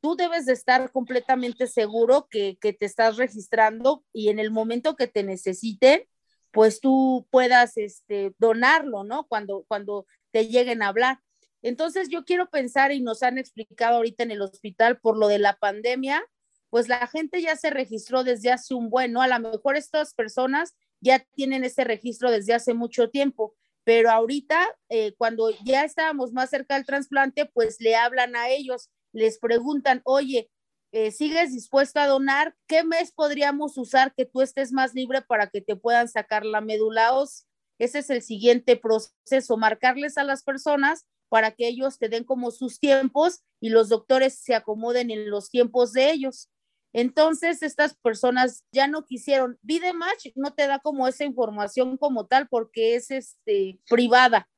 tú 0.00 0.16
debes 0.16 0.46
de 0.46 0.52
estar 0.52 0.90
completamente 0.92 1.66
seguro 1.66 2.28
que, 2.30 2.56
te 2.60 2.86
estás 2.86 3.16
registrando 3.16 4.04
y 4.12 4.28
en 4.28 4.38
el 4.38 4.50
momento 4.50 4.96
que 4.96 5.06
te 5.06 5.22
necesiten, 5.22 6.04
pues 6.50 6.80
tú 6.80 7.26
puedas 7.30 7.76
este, 7.76 8.34
donarlo, 8.38 9.04
¿no? 9.04 9.26
Cuando, 9.28 9.64
cuando 9.68 10.06
te 10.30 10.46
lleguen 10.46 10.82
a 10.82 10.88
hablar. 10.88 11.20
Entonces, 11.62 12.08
yo 12.08 12.24
quiero 12.24 12.48
pensar 12.50 12.92
y 12.92 13.00
nos 13.00 13.22
han 13.22 13.38
explicado 13.38 13.96
ahorita 13.96 14.22
en 14.22 14.30
el 14.30 14.42
hospital 14.42 14.98
por 15.00 15.16
lo 15.16 15.28
de 15.28 15.38
la 15.38 15.56
pandemia, 15.56 16.24
pues 16.70 16.88
la 16.88 17.06
gente 17.06 17.40
ya 17.42 17.56
se 17.56 17.70
registró 17.70 18.24
desde 18.24 18.52
hace 18.52 18.74
un 18.74 18.90
buen, 18.90 19.12
¿no? 19.12 19.22
A 19.22 19.28
lo 19.28 19.38
mejor 19.40 19.76
estas 19.76 20.14
personas 20.14 20.74
ya 21.00 21.20
tienen 21.34 21.64
ese 21.64 21.84
registro 21.84 22.30
desde 22.30 22.54
hace 22.54 22.74
mucho 22.74 23.10
tiempo, 23.10 23.54
pero 23.84 24.10
ahorita, 24.10 24.66
eh, 24.90 25.14
cuando 25.16 25.50
ya 25.64 25.84
estábamos 25.84 26.32
más 26.32 26.50
cerca 26.50 26.74
del 26.74 26.84
trasplante, 26.84 27.46
pues 27.46 27.80
le 27.80 27.96
hablan 27.96 28.36
a 28.36 28.50
ellos, 28.50 28.90
les 29.12 29.38
preguntan, 29.38 30.00
oye, 30.04 30.50
eh, 30.92 31.10
¿sigues 31.10 31.52
dispuesto 31.52 32.00
a 32.00 32.06
donar? 32.06 32.54
¿Qué 32.66 32.84
mes 32.84 33.12
podríamos 33.12 33.76
usar 33.76 34.14
que 34.14 34.24
tú 34.24 34.40
estés 34.40 34.72
más 34.72 34.94
libre 34.94 35.22
para 35.22 35.48
que 35.48 35.60
te 35.60 35.76
puedan 35.76 36.08
sacar 36.08 36.44
la 36.44 36.60
médula 36.60 37.12
ósea? 37.14 37.46
Ese 37.78 38.00
es 38.00 38.10
el 38.10 38.22
siguiente 38.22 38.76
proceso, 38.76 39.56
marcarles 39.56 40.18
a 40.18 40.24
las 40.24 40.42
personas 40.42 41.06
para 41.28 41.52
que 41.52 41.68
ellos 41.68 41.98
te 41.98 42.08
den 42.08 42.24
como 42.24 42.50
sus 42.50 42.80
tiempos 42.80 43.42
y 43.60 43.68
los 43.68 43.88
doctores 43.88 44.38
se 44.38 44.54
acomoden 44.54 45.10
en 45.10 45.30
los 45.30 45.50
tiempos 45.50 45.92
de 45.92 46.10
ellos. 46.10 46.48
Entonces, 46.92 47.62
estas 47.62 47.94
personas 47.94 48.64
ya 48.72 48.88
no 48.88 49.04
quisieron. 49.04 49.58
Vidematch 49.62 50.28
no 50.34 50.54
te 50.54 50.66
da 50.66 50.78
como 50.78 51.06
esa 51.06 51.24
información 51.24 51.98
como 51.98 52.26
tal 52.26 52.48
porque 52.48 52.96
es 52.96 53.10
este, 53.10 53.78
privada. 53.88 54.48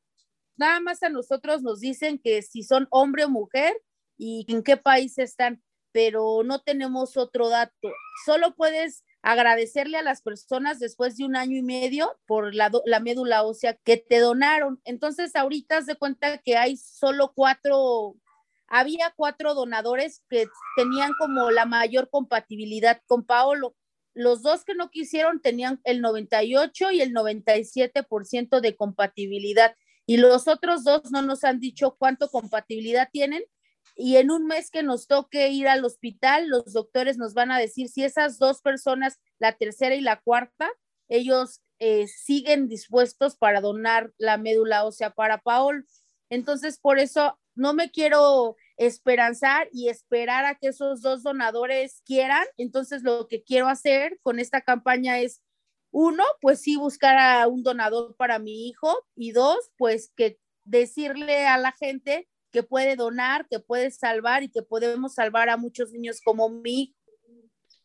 Nada 0.57 0.81
más 0.81 1.03
a 1.03 1.09
nosotros 1.09 1.63
nos 1.63 1.81
dicen 1.81 2.19
que 2.19 2.43
si 2.43 2.63
son 2.63 2.87
hombre 2.91 3.25
o 3.25 3.29
mujer 3.29 3.75
y 4.21 4.45
en 4.49 4.63
qué 4.63 4.77
país 4.77 5.19
están, 5.19 5.63
pero 5.93 6.43
no 6.45 6.61
tenemos 6.61 7.17
otro 7.17 7.49
dato. 7.49 7.91
Solo 8.27 8.55
puedes 8.55 9.03
agradecerle 9.23 9.97
a 9.97 10.03
las 10.03 10.21
personas 10.21 10.79
después 10.79 11.17
de 11.17 11.25
un 11.25 11.37
año 11.37 11.57
y 11.57 11.63
medio 11.63 12.19
por 12.27 12.55
la, 12.55 12.71
la 12.85 13.01
médula 13.01 13.43
ósea 13.45 13.79
que 13.83 13.97
te 13.97 14.19
donaron. 14.19 14.79
Entonces, 14.85 15.35
ahorita 15.35 15.81
se 15.83 15.97
cuenta 15.97 16.39
que 16.39 16.57
hay 16.57 16.77
solo 16.77 17.33
cuatro 17.35 18.17
había 18.73 19.13
cuatro 19.17 19.55
donadores 19.55 20.23
que 20.31 20.47
tenían 20.77 21.11
como 21.19 21.51
la 21.51 21.67
mayor 21.67 22.09
compatibilidad 22.09 23.03
con 23.07 23.25
Paolo. 23.25 23.75
Los 24.15 24.43
dos 24.43 24.65
que 24.65 24.77
no 24.77 24.91
quisieron 24.91 25.41
tenían 25.41 25.81
el 25.83 26.01
98 26.01 26.93
y 26.93 27.01
el 27.01 27.13
97% 27.13 28.61
de 28.61 28.77
compatibilidad 28.77 29.75
y 30.07 30.19
los 30.19 30.47
otros 30.47 30.85
dos 30.85 31.11
no 31.11 31.23
nos 31.23 31.43
han 31.43 31.59
dicho 31.59 31.97
cuánto 31.99 32.29
compatibilidad 32.29 33.09
tienen 33.13 33.43
y 33.97 34.17
en 34.17 34.31
un 34.31 34.47
mes 34.47 34.71
que 34.71 34.83
nos 34.83 35.07
toque 35.07 35.49
ir 35.49 35.69
al 35.69 35.85
hospital, 35.85 36.49
los 36.49 36.73
doctores 36.73 37.19
nos 37.19 37.35
van 37.35 37.51
a 37.51 37.59
decir 37.59 37.89
si 37.89 38.05
esas 38.05 38.39
dos 38.39 38.63
personas, 38.63 39.19
la 39.39 39.53
tercera 39.53 39.95
y 39.95 40.01
la 40.01 40.21
cuarta, 40.21 40.71
ellos 41.09 41.61
eh, 41.79 42.07
siguen 42.07 42.69
dispuestos 42.69 43.37
para 43.37 43.61
donar 43.61 44.13
la 44.19 44.37
médula 44.37 44.85
ósea 44.85 45.11
para 45.11 45.39
Paolo. 45.39 45.83
Entonces, 46.31 46.79
por 46.79 46.99
eso 46.99 47.39
no 47.55 47.75
me 47.75 47.91
quiero 47.91 48.57
esperanzar 48.77 49.69
y 49.73 49.89
esperar 49.89 50.45
a 50.45 50.55
que 50.55 50.69
esos 50.69 51.03
dos 51.03 51.23
donadores 51.23 52.03
quieran. 52.05 52.45
Entonces, 52.57 53.03
lo 53.03 53.27
que 53.29 53.43
quiero 53.43 53.69
hacer 53.69 54.19
con 54.23 54.39
esta 54.39 54.61
campaña 54.61 55.19
es, 55.19 55.43
uno, 55.91 56.25
pues 56.41 56.61
sí, 56.61 56.77
buscar 56.77 57.19
a 57.19 57.49
un 57.49 57.63
donador 57.63 58.15
para 58.17 58.39
mi 58.39 58.69
hijo 58.69 58.97
y 59.17 59.33
dos, 59.33 59.73
pues 59.77 60.13
que 60.17 60.39
decirle 60.65 61.47
a 61.47 61.59
la 61.59 61.73
gente 61.73 62.29
que 62.51 62.63
puede 62.63 62.97
donar, 62.97 63.47
que 63.49 63.61
puede 63.61 63.91
salvar 63.91 64.43
y 64.43 64.51
que 64.51 64.63
podemos 64.63 65.15
salvar 65.15 65.49
a 65.49 65.57
muchos 65.57 65.93
niños 65.93 66.21
como 66.23 66.49
mi 66.49 66.95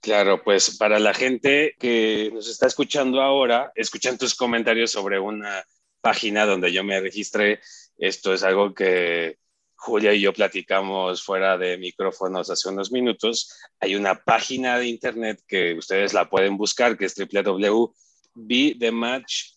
Claro, 0.06 0.44
pues 0.44 0.78
para 0.78 1.00
la 1.00 1.16
gente 1.16 1.76
que 1.80 2.30
nos 2.32 2.48
está 2.48 2.68
escuchando 2.68 3.22
ahora, 3.22 3.72
escuchan 3.74 4.20
tus 4.20 4.36
comentarios 4.36 4.92
sobre 4.92 5.20
una 5.20 5.66
página 6.00 6.46
donde 6.46 6.72
yo 6.72 6.84
me 6.84 7.00
registré. 7.00 7.60
Esto 7.98 8.32
es 8.32 8.44
algo 8.44 8.76
que 8.76 9.40
Julia 9.76 10.14
y 10.14 10.22
yo 10.22 10.32
platicamos 10.32 11.24
fuera 11.24 11.58
de 11.58 11.80
micrófonos 11.80 12.52
hace 12.52 12.70
unos 12.70 12.92
minutos. 12.92 13.52
Hay 13.80 13.96
una 13.96 14.24
página 14.24 14.78
de 14.78 14.86
internet 14.86 15.42
que 15.48 15.74
ustedes 15.74 16.14
la 16.14 16.30
pueden 16.30 16.56
buscar, 16.56 17.00
que 17.00 17.06
es 17.06 17.16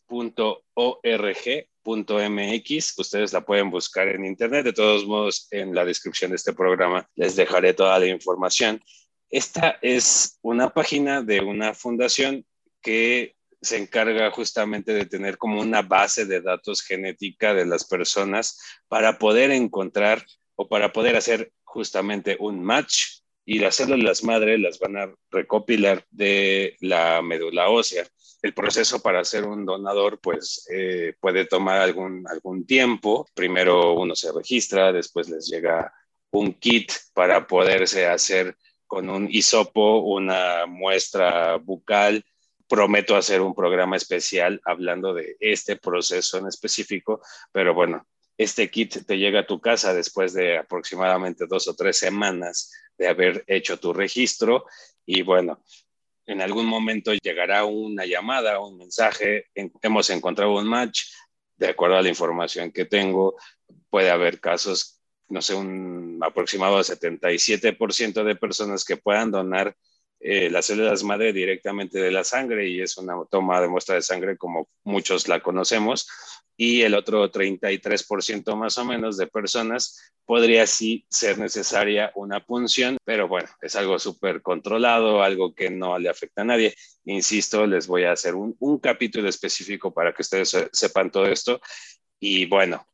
www.bthematch.org.mx. 0.09 2.99
Ustedes 2.99 3.33
la 3.33 3.45
pueden 3.45 3.71
buscar 3.71 4.09
en 4.09 4.25
internet. 4.25 4.65
De 4.65 4.73
todos 4.73 5.07
modos, 5.07 5.49
en 5.51 5.75
la 5.75 5.85
descripción 5.85 6.31
de 6.31 6.37
este 6.37 6.53
programa 6.53 7.09
les 7.15 7.37
dejaré 7.37 7.75
toda 7.75 7.99
la 7.99 8.07
información. 8.07 8.83
Esta 9.31 9.79
es 9.83 10.39
una 10.43 10.71
página 10.71 11.23
de 11.23 11.41
una 11.41 11.75
fundación 11.75 12.47
que 12.81 13.35
se 13.61 13.77
encarga 13.77 14.31
justamente 14.31 14.95
de 14.95 15.05
tener 15.05 15.37
como 15.37 15.61
una 15.61 15.83
base 15.83 16.25
de 16.25 16.41
datos 16.41 16.83
genética 16.83 17.55
de 17.55 17.67
las 17.67 17.85
personas 17.85 18.59
para 18.87 19.19
poder 19.19 19.51
encontrar 19.51 20.25
o 20.55 20.69
para 20.69 20.93
poder 20.93 21.17
hacer 21.17 21.53
justamente 21.65 22.37
un 22.39 22.63
match 22.63 23.21
y 23.45 23.59
las 23.59 23.77
células 23.77 24.23
madre 24.23 24.59
las 24.59 24.79
van 24.79 24.97
a 24.97 25.13
recopilar 25.31 26.05
de 26.11 26.77
la 26.81 27.21
médula 27.23 27.69
ósea. 27.69 28.07
El 28.41 28.55
proceso 28.55 29.01
para 29.01 29.25
ser 29.25 29.45
un 29.45 29.67
donador 29.67 30.21
pues 30.21 30.67
eh, 30.71 31.15
puede 31.21 31.45
tomar 31.47 31.81
algún, 31.81 32.27
algún 32.29 32.67
tiempo. 32.67 33.27
Primero 33.35 33.95
uno 33.95 34.15
se 34.15 34.33
registra, 34.33 34.93
después 34.93 35.29
les 35.29 35.49
llega 35.49 35.93
un 36.31 36.55
kit 36.55 36.93
para 37.15 37.47
poderse 37.47 38.07
hacer 38.07 38.57
con 38.87 39.11
un 39.11 39.29
hisopo 39.31 39.99
una 39.99 40.67
muestra 40.67 41.57
bucal 41.57 42.25
prometo 42.69 43.17
hacer 43.17 43.41
un 43.41 43.55
programa 43.55 43.97
especial 43.97 44.61
hablando 44.65 45.15
de 45.15 45.37
este 45.41 45.77
proceso 45.77 46.39
en 46.39 46.47
específico, 46.47 47.23
pero 47.51 47.75
bueno, 47.75 48.07
este 48.37 48.71
kit 48.71 49.05
te 49.07 49.17
llega 49.17 49.41
a 49.41 49.47
tu 49.47 49.61
casa 49.61 49.95
después 49.95 50.35
de 50.35 50.59
aproximadamente 50.59 51.47
dos 51.49 51.67
o 51.67 51.75
tres 51.75 51.99
semanas 51.99 52.71
de 52.97 53.09
haber 53.09 53.43
hecho 53.47 53.79
tu 53.79 53.93
registro 53.93 54.67
y 55.07 55.23
bueno, 55.23 55.63
en 56.29 56.43
algún 56.43 56.67
momento 56.67 57.13
llegará 57.15 57.65
una 57.65 58.05
llamada, 58.05 58.61
un 58.61 58.77
mensaje, 58.77 59.47
hemos 59.55 60.11
encontrado 60.11 60.55
un 60.55 60.69
match, 60.69 61.05
de 61.57 61.69
acuerdo 61.69 61.97
a 61.97 62.03
la 62.03 62.11
información 62.11 62.71
que 62.71 62.85
tengo, 62.85 63.35
puede 63.89 64.11
haber 64.11 64.39
casos, 64.39 65.01
no 65.29 65.41
sé, 65.41 65.55
un 65.55 66.21
aproximado 66.23 66.77
de 66.77 66.85
77% 66.85 68.25
de 68.25 68.37
personas 68.37 68.85
que 68.85 68.99
puedan 68.99 69.31
donar 69.31 69.75
eh, 70.21 70.51
las 70.51 70.67
células 70.67 71.03
madre 71.03 71.33
directamente 71.33 71.99
de 71.99 72.11
la 72.11 72.25
sangre 72.25 72.69
y 72.69 72.83
es 72.83 72.99
una 72.99 73.15
toma 73.31 73.61
de 73.63 73.69
muestra 73.69 73.95
de 73.95 74.03
sangre 74.03 74.37
como 74.37 74.69
muchos 74.85 75.29
la 75.29 75.41
conocemos 75.41 76.09
y 76.59 76.83
el 76.83 76.95
otro 76.95 77.31
33% 77.31 78.57
más 78.57 78.77
o 78.77 78.85
menos 78.85 79.17
de 79.17 79.29
personas 79.29 80.13
podría 80.27 80.67
sí 80.67 81.07
ser 81.09 81.39
necesaria 81.39 82.13
una 82.17 82.45
punción, 82.45 82.99
pero 83.05 83.29
bueno, 83.29 83.49
es 83.63 83.77
algo 83.77 83.99
súper 83.99 84.43
controlado, 84.43 85.23
algo 85.23 85.55
que 85.55 85.71
no 85.71 85.99
le 85.99 86.11
afecta 86.11 86.43
a 86.43 86.45
nadie. 86.45 86.75
Insisto, 87.05 87.65
les 87.67 87.87
voy 87.87 88.05
a 88.05 88.13
hacer 88.13 88.35
un, 88.35 88.57
un 88.59 88.79
capítulo 88.79 89.29
específico 89.29 89.95
para 89.95 90.13
que 90.13 90.23
ustedes 90.23 90.69
sepan 90.73 91.11
todo 91.11 91.27
esto 91.27 91.61
y 92.19 92.47
bueno, 92.47 92.85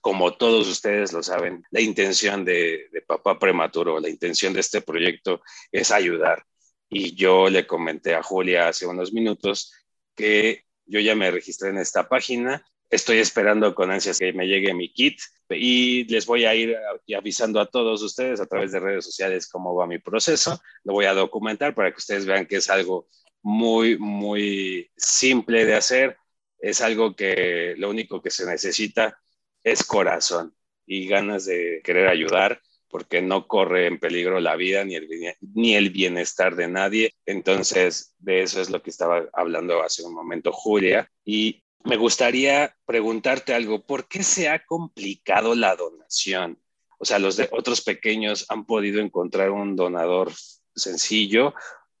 como 0.00 0.34
todos 0.36 0.68
ustedes 0.68 1.12
lo 1.12 1.22
saben, 1.22 1.64
la 1.70 1.80
intención 1.80 2.44
de, 2.44 2.88
de, 2.92 3.00
Papá 3.00 3.38
Prematuro, 3.38 4.00
la 4.00 4.10
intención 4.10 4.52
de 4.52 4.60
este 4.60 4.82
proyecto 4.82 5.40
es 5.72 5.90
ayudar, 5.90 6.44
y 6.88 7.14
yo 7.14 7.48
le 7.48 7.66
comenté 7.66 8.14
a 8.14 8.22
Julia 8.22 8.68
hace 8.68 8.86
unos 8.86 9.12
minutos 9.12 9.72
que 10.14 10.64
yo 10.86 11.00
ya 11.00 11.14
me 11.14 11.30
registré 11.30 11.70
en 11.70 11.78
esta 11.78 12.08
página. 12.08 12.64
Estoy 12.94 13.18
esperando 13.18 13.74
con 13.74 13.90
ansias 13.90 14.20
que 14.20 14.32
me 14.32 14.46
llegue 14.46 14.72
mi 14.72 14.88
kit 14.92 15.18
y 15.50 16.04
les 16.04 16.26
voy 16.26 16.44
a 16.44 16.54
ir 16.54 16.76
avisando 17.16 17.58
a 17.58 17.66
todos 17.66 18.00
ustedes 18.04 18.40
a 18.40 18.46
través 18.46 18.70
de 18.70 18.78
redes 18.78 19.04
sociales 19.04 19.48
cómo 19.48 19.74
va 19.74 19.88
mi 19.88 19.98
proceso. 19.98 20.60
Lo 20.84 20.92
voy 20.92 21.06
a 21.06 21.12
documentar 21.12 21.74
para 21.74 21.90
que 21.90 21.98
ustedes 21.98 22.24
vean 22.24 22.46
que 22.46 22.54
es 22.54 22.70
algo 22.70 23.08
muy, 23.42 23.98
muy 23.98 24.92
simple 24.96 25.64
de 25.64 25.74
hacer. 25.74 26.16
es 26.60 26.80
algo 26.82 27.16
que 27.16 27.74
lo 27.78 27.90
único 27.90 28.22
que 28.22 28.30
se 28.30 28.46
necesita 28.46 29.18
es 29.64 29.82
corazón 29.82 30.54
y 30.86 31.08
ganas 31.08 31.46
de 31.46 31.80
querer 31.82 32.06
ayudar 32.06 32.60
porque 32.88 33.20
no 33.20 33.48
corre 33.48 33.88
en 33.88 33.98
peligro 33.98 34.38
la 34.38 34.54
vida 34.54 34.84
ni 34.84 34.94
el, 34.94 35.08
ni 35.52 35.74
el 35.74 35.90
bienestar 35.90 36.54
de 36.54 36.68
nadie. 36.68 37.12
Entonces, 37.26 38.14
de 38.18 38.44
eso 38.44 38.60
es 38.60 38.70
lo 38.70 38.80
que 38.84 38.90
estaba 38.90 39.28
hablando 39.32 39.82
hace 39.82 40.04
un 40.04 40.14
momento 40.14 40.52
Julia. 40.52 41.10
Y 41.24 41.63
me 41.84 41.96
gustaría 41.96 42.74
preguntarte 42.86 43.54
algo, 43.54 43.82
¿por 43.84 44.08
qué 44.08 44.22
se 44.22 44.48
ha 44.48 44.64
complicado 44.64 45.54
la 45.54 45.76
donación? 45.76 46.58
O 46.98 47.04
sea, 47.04 47.18
los 47.18 47.36
de 47.36 47.48
otros 47.52 47.82
pequeños 47.82 48.46
han 48.48 48.64
podido 48.64 49.00
encontrar 49.00 49.50
un 49.50 49.76
donador 49.76 50.32
sencillo 50.74 51.54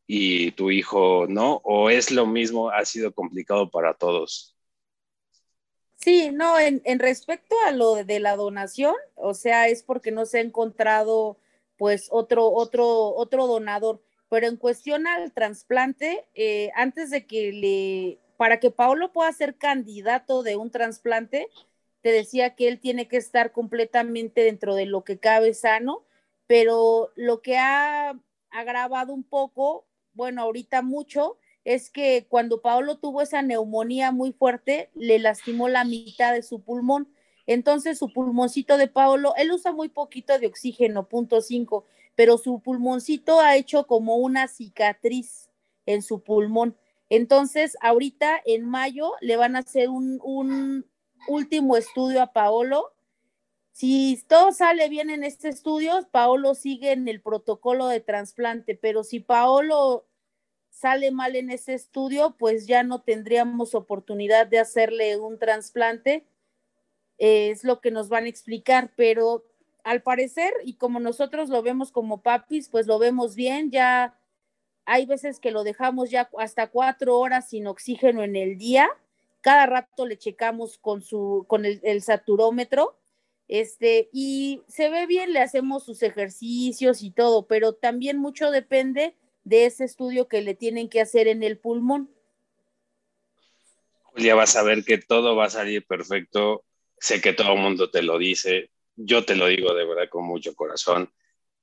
y 0.06 0.52
tu 0.52 0.70
hijo 0.70 1.26
no, 1.28 1.60
o 1.64 1.90
es 1.90 2.10
lo 2.10 2.26
mismo, 2.26 2.70
ha 2.70 2.84
sido 2.84 3.12
complicado 3.12 3.70
para 3.70 3.94
todos. 3.94 4.56
Sí, 5.96 6.30
no, 6.32 6.58
en, 6.58 6.82
respecto 6.98 7.56
a 7.66 7.70
lo 7.72 7.94
de, 8.04 8.20
la 8.20 8.36
donación, 8.36 8.94
o 9.14 9.32
sea, 9.32 9.68
es 9.68 9.82
porque 9.82 10.10
no 10.10 10.26
se 10.26 10.38
ha 10.38 10.42
encontrado 10.42 11.38
pues 11.76 12.08
otro, 12.10 12.50
otro, 12.50 13.14
otro 13.14 13.46
donador. 13.46 14.02
Pero 14.28 14.46
en 14.46 14.56
cuestión 14.56 15.06
al 15.06 15.32
trasplante, 15.32 16.26
eh, 16.34 16.70
antes 16.74 17.10
de 17.10 17.26
que 17.26 17.52
le, 17.52 18.18
para 18.36 18.60
que 18.60 18.70
Paolo 18.70 19.12
pueda 19.12 19.32
ser 19.32 19.56
candidato 19.56 20.42
de 20.42 20.56
un 20.56 20.70
trasplante, 20.70 21.48
te 22.02 22.10
decía 22.10 22.54
que 22.54 22.68
él 22.68 22.80
tiene 22.80 23.08
que 23.08 23.16
estar 23.16 23.52
completamente 23.52 24.42
dentro 24.42 24.74
de 24.74 24.86
lo 24.86 25.04
que 25.04 25.18
cabe 25.18 25.54
sano, 25.54 26.04
pero 26.46 27.10
lo 27.14 27.40
que 27.40 27.56
ha 27.56 28.18
agravado 28.50 29.12
un 29.14 29.24
poco, 29.24 29.86
bueno, 30.12 30.42
ahorita 30.42 30.82
mucho, 30.82 31.38
es 31.64 31.90
que 31.90 32.26
cuando 32.28 32.60
Paolo 32.60 32.98
tuvo 32.98 33.22
esa 33.22 33.40
neumonía 33.42 34.12
muy 34.12 34.32
fuerte, 34.32 34.90
le 34.94 35.18
lastimó 35.18 35.68
la 35.68 35.84
mitad 35.84 36.34
de 36.34 36.42
su 36.42 36.60
pulmón. 36.60 37.08
Entonces 37.46 37.98
su 37.98 38.12
pulmoncito 38.12 38.76
de 38.76 38.88
Paolo, 38.88 39.34
él 39.36 39.50
usa 39.52 39.72
muy 39.72 39.88
poquito 39.88 40.38
de 40.38 40.46
oxígeno, 40.46 41.08
punto 41.08 41.40
cinco, 41.40 41.84
pero 42.14 42.38
su 42.38 42.60
pulmoncito 42.60 43.40
ha 43.40 43.56
hecho 43.56 43.86
como 43.86 44.16
una 44.16 44.48
cicatriz 44.48 45.50
en 45.86 46.02
su 46.02 46.22
pulmón. 46.22 46.76
Entonces, 47.16 47.76
ahorita 47.80 48.42
en 48.44 48.64
mayo 48.64 49.12
le 49.20 49.36
van 49.36 49.54
a 49.54 49.60
hacer 49.60 49.88
un, 49.88 50.84
último 51.28 51.76
estudio 51.76 52.20
a 52.20 52.32
Paolo. 52.32 52.92
Si 53.70 54.22
todo 54.28 54.50
sale 54.50 54.88
bien 54.88 55.10
en 55.10 55.22
este 55.22 55.48
estudio, 55.48 56.08
Paolo 56.10 56.56
sigue 56.56 56.90
en 56.90 57.06
el 57.06 57.22
protocolo 57.22 57.86
de 57.86 58.00
trasplante, 58.00 58.74
pero 58.74 59.04
si 59.04 59.20
Paolo 59.20 60.06
sale 60.70 61.12
mal 61.12 61.36
en 61.36 61.50
ese 61.50 61.74
estudio, 61.74 62.34
pues 62.36 62.66
ya 62.66 62.82
no 62.82 63.02
tendríamos 63.02 63.76
oportunidad 63.76 64.48
de 64.48 64.58
hacerle 64.58 65.16
un 65.16 65.38
trasplante. 65.38 66.26
es 67.16 67.62
lo 67.62 67.80
que 67.80 67.92
nos 67.92 68.08
van 68.08 68.24
a 68.24 68.28
explicar, 68.28 68.92
pero 68.96 69.44
al 69.84 70.02
parecer, 70.02 70.52
y 70.64 70.74
como 70.74 70.98
nosotros 70.98 71.48
lo 71.48 71.62
vemos 71.62 71.92
como 71.92 72.22
papis, 72.22 72.68
pues 72.68 72.88
lo 72.88 72.98
vemos 72.98 73.36
bien, 73.36 73.70
ya 73.70 74.18
hay 74.86 75.06
veces 75.06 75.40
que 75.40 75.50
lo 75.50 75.64
dejamos 75.64 76.10
ya 76.10 76.30
hasta 76.38 76.68
cuatro 76.68 77.18
horas 77.18 77.48
sin 77.48 77.66
oxígeno 77.66 78.22
en 78.22 78.36
el 78.36 78.58
día. 78.58 78.88
Cada 79.40 79.66
rato 79.66 80.06
le 80.06 80.16
checamos 80.16 80.78
con 80.78 81.02
su, 81.02 81.44
con 81.48 81.64
el, 81.64 81.80
el 81.82 82.02
saturómetro, 82.02 82.96
este, 83.48 84.08
y 84.12 84.62
se 84.68 84.88
ve 84.88 85.06
bien, 85.06 85.32
le 85.32 85.40
hacemos 85.40 85.84
sus 85.84 86.02
ejercicios 86.02 87.02
y 87.02 87.10
todo, 87.10 87.46
pero 87.46 87.74
también 87.74 88.18
mucho 88.18 88.50
depende 88.50 89.14
de 89.44 89.66
ese 89.66 89.84
estudio 89.84 90.28
que 90.28 90.40
le 90.40 90.54
tienen 90.54 90.88
que 90.88 91.00
hacer 91.00 91.28
en 91.28 91.42
el 91.42 91.58
pulmón. 91.58 92.10
Julia, 94.02 94.34
vas 94.34 94.56
a 94.56 94.62
ver 94.62 94.84
que 94.84 94.98
todo 94.98 95.36
va 95.36 95.46
a 95.46 95.50
salir 95.50 95.86
perfecto. 95.86 96.64
Sé 96.98 97.20
que 97.20 97.32
todo 97.32 97.52
el 97.52 97.60
mundo 97.60 97.90
te 97.90 98.02
lo 98.02 98.16
dice. 98.16 98.70
Yo 98.96 99.24
te 99.24 99.34
lo 99.34 99.48
digo 99.48 99.74
de 99.74 99.84
verdad 99.84 100.08
con 100.08 100.24
mucho 100.24 100.54
corazón. 100.54 101.12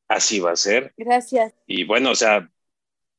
Así 0.07 0.39
va 0.39 0.51
a 0.51 0.57
ser. 0.57 0.93
Gracias. 0.97 1.53
Y 1.65 1.85
bueno, 1.85 2.11
o 2.11 2.15
sea, 2.15 2.51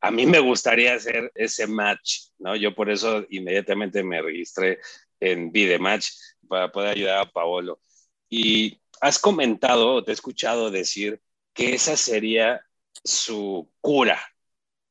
a 0.03 0.11
mí 0.11 0.27
me 0.27 0.41
gustaría 0.41 0.95
hacer 0.95 1.31
ese 1.35 1.69
match, 1.69 2.31
¿no? 2.39 2.57
Yo 2.57 2.75
por 2.75 2.91
eso 2.91 3.25
inmediatamente 3.31 4.03
me 4.03 4.21
registré 4.21 4.81
en 5.21 5.53
Vidematch 5.53 6.09
para 6.49 6.73
poder 6.73 6.91
ayudar 6.91 7.19
a 7.19 7.31
Paolo. 7.31 7.81
Y 8.29 8.81
has 9.01 9.21
comentado, 9.21 10.03
te 10.05 10.11
he 10.11 10.15
escuchado 10.15 10.73
decir 10.73 11.23
que 11.55 11.75
esa 11.75 11.97
sería 11.97 12.61
su 13.05 13.71
cura, 13.81 14.21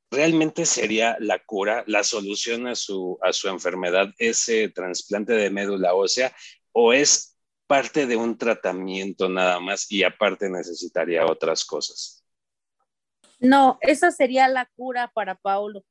¿realmente 0.10 0.66
sería 0.66 1.18
la 1.20 1.40
cura, 1.40 1.84
la 1.88 2.06
solución 2.06 2.68
a 2.68 2.76
su, 2.76 3.20
a 3.22 3.34
su 3.34 3.50
enfermedad, 3.50 4.14
ese 4.18 4.70
trasplante 4.70 5.34
de 5.34 5.50
médula 5.50 5.94
ósea, 5.94 6.34
o 6.72 6.94
es 6.94 7.38
parte 7.68 8.08
de 8.08 8.16
un 8.16 8.38
tratamiento 8.38 9.28
nada 9.28 9.60
más 9.60 9.92
y 9.92 10.04
aparte 10.04 10.50
necesitaría 10.50 11.26
otras 11.26 11.66
cosas? 11.66 12.21
No, 13.42 13.80
esa 13.82 14.12
sería 14.12 14.48
la 14.48 14.68
cura 14.76 15.12
para 15.14 15.36
Paulo. 15.36 15.84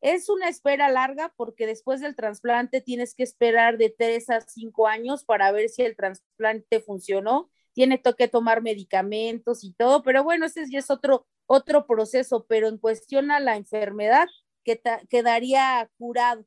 Es 0.00 0.28
una 0.28 0.48
espera 0.48 0.90
larga 0.90 1.32
porque 1.36 1.66
después 1.66 2.00
del 2.00 2.14
trasplante 2.14 2.80
tienes 2.80 3.14
que 3.14 3.22
esperar 3.24 3.78
de 3.78 3.90
tres 3.90 4.30
a 4.30 4.40
cinco 4.42 4.86
años 4.86 5.24
para 5.24 5.50
ver 5.50 5.70
si 5.70 5.82
el 5.82 5.96
trasplante 5.96 6.80
funcionó. 6.80 7.50
Tiene 7.72 8.00
que 8.02 8.28
tomar 8.28 8.62
medicamentos 8.62 9.64
y 9.64 9.72
todo, 9.72 10.02
pero 10.02 10.22
bueno, 10.22 10.46
ese 10.46 10.70
ya 10.70 10.78
es 10.80 10.90
otro, 10.90 11.26
otro 11.46 11.86
proceso, 11.86 12.44
pero 12.46 12.68
en 12.68 12.78
cuestión 12.78 13.30
a 13.30 13.40
la 13.40 13.56
enfermedad, 13.56 14.28
que 14.64 14.80
quedaría 15.08 15.90
curado. 15.98 16.44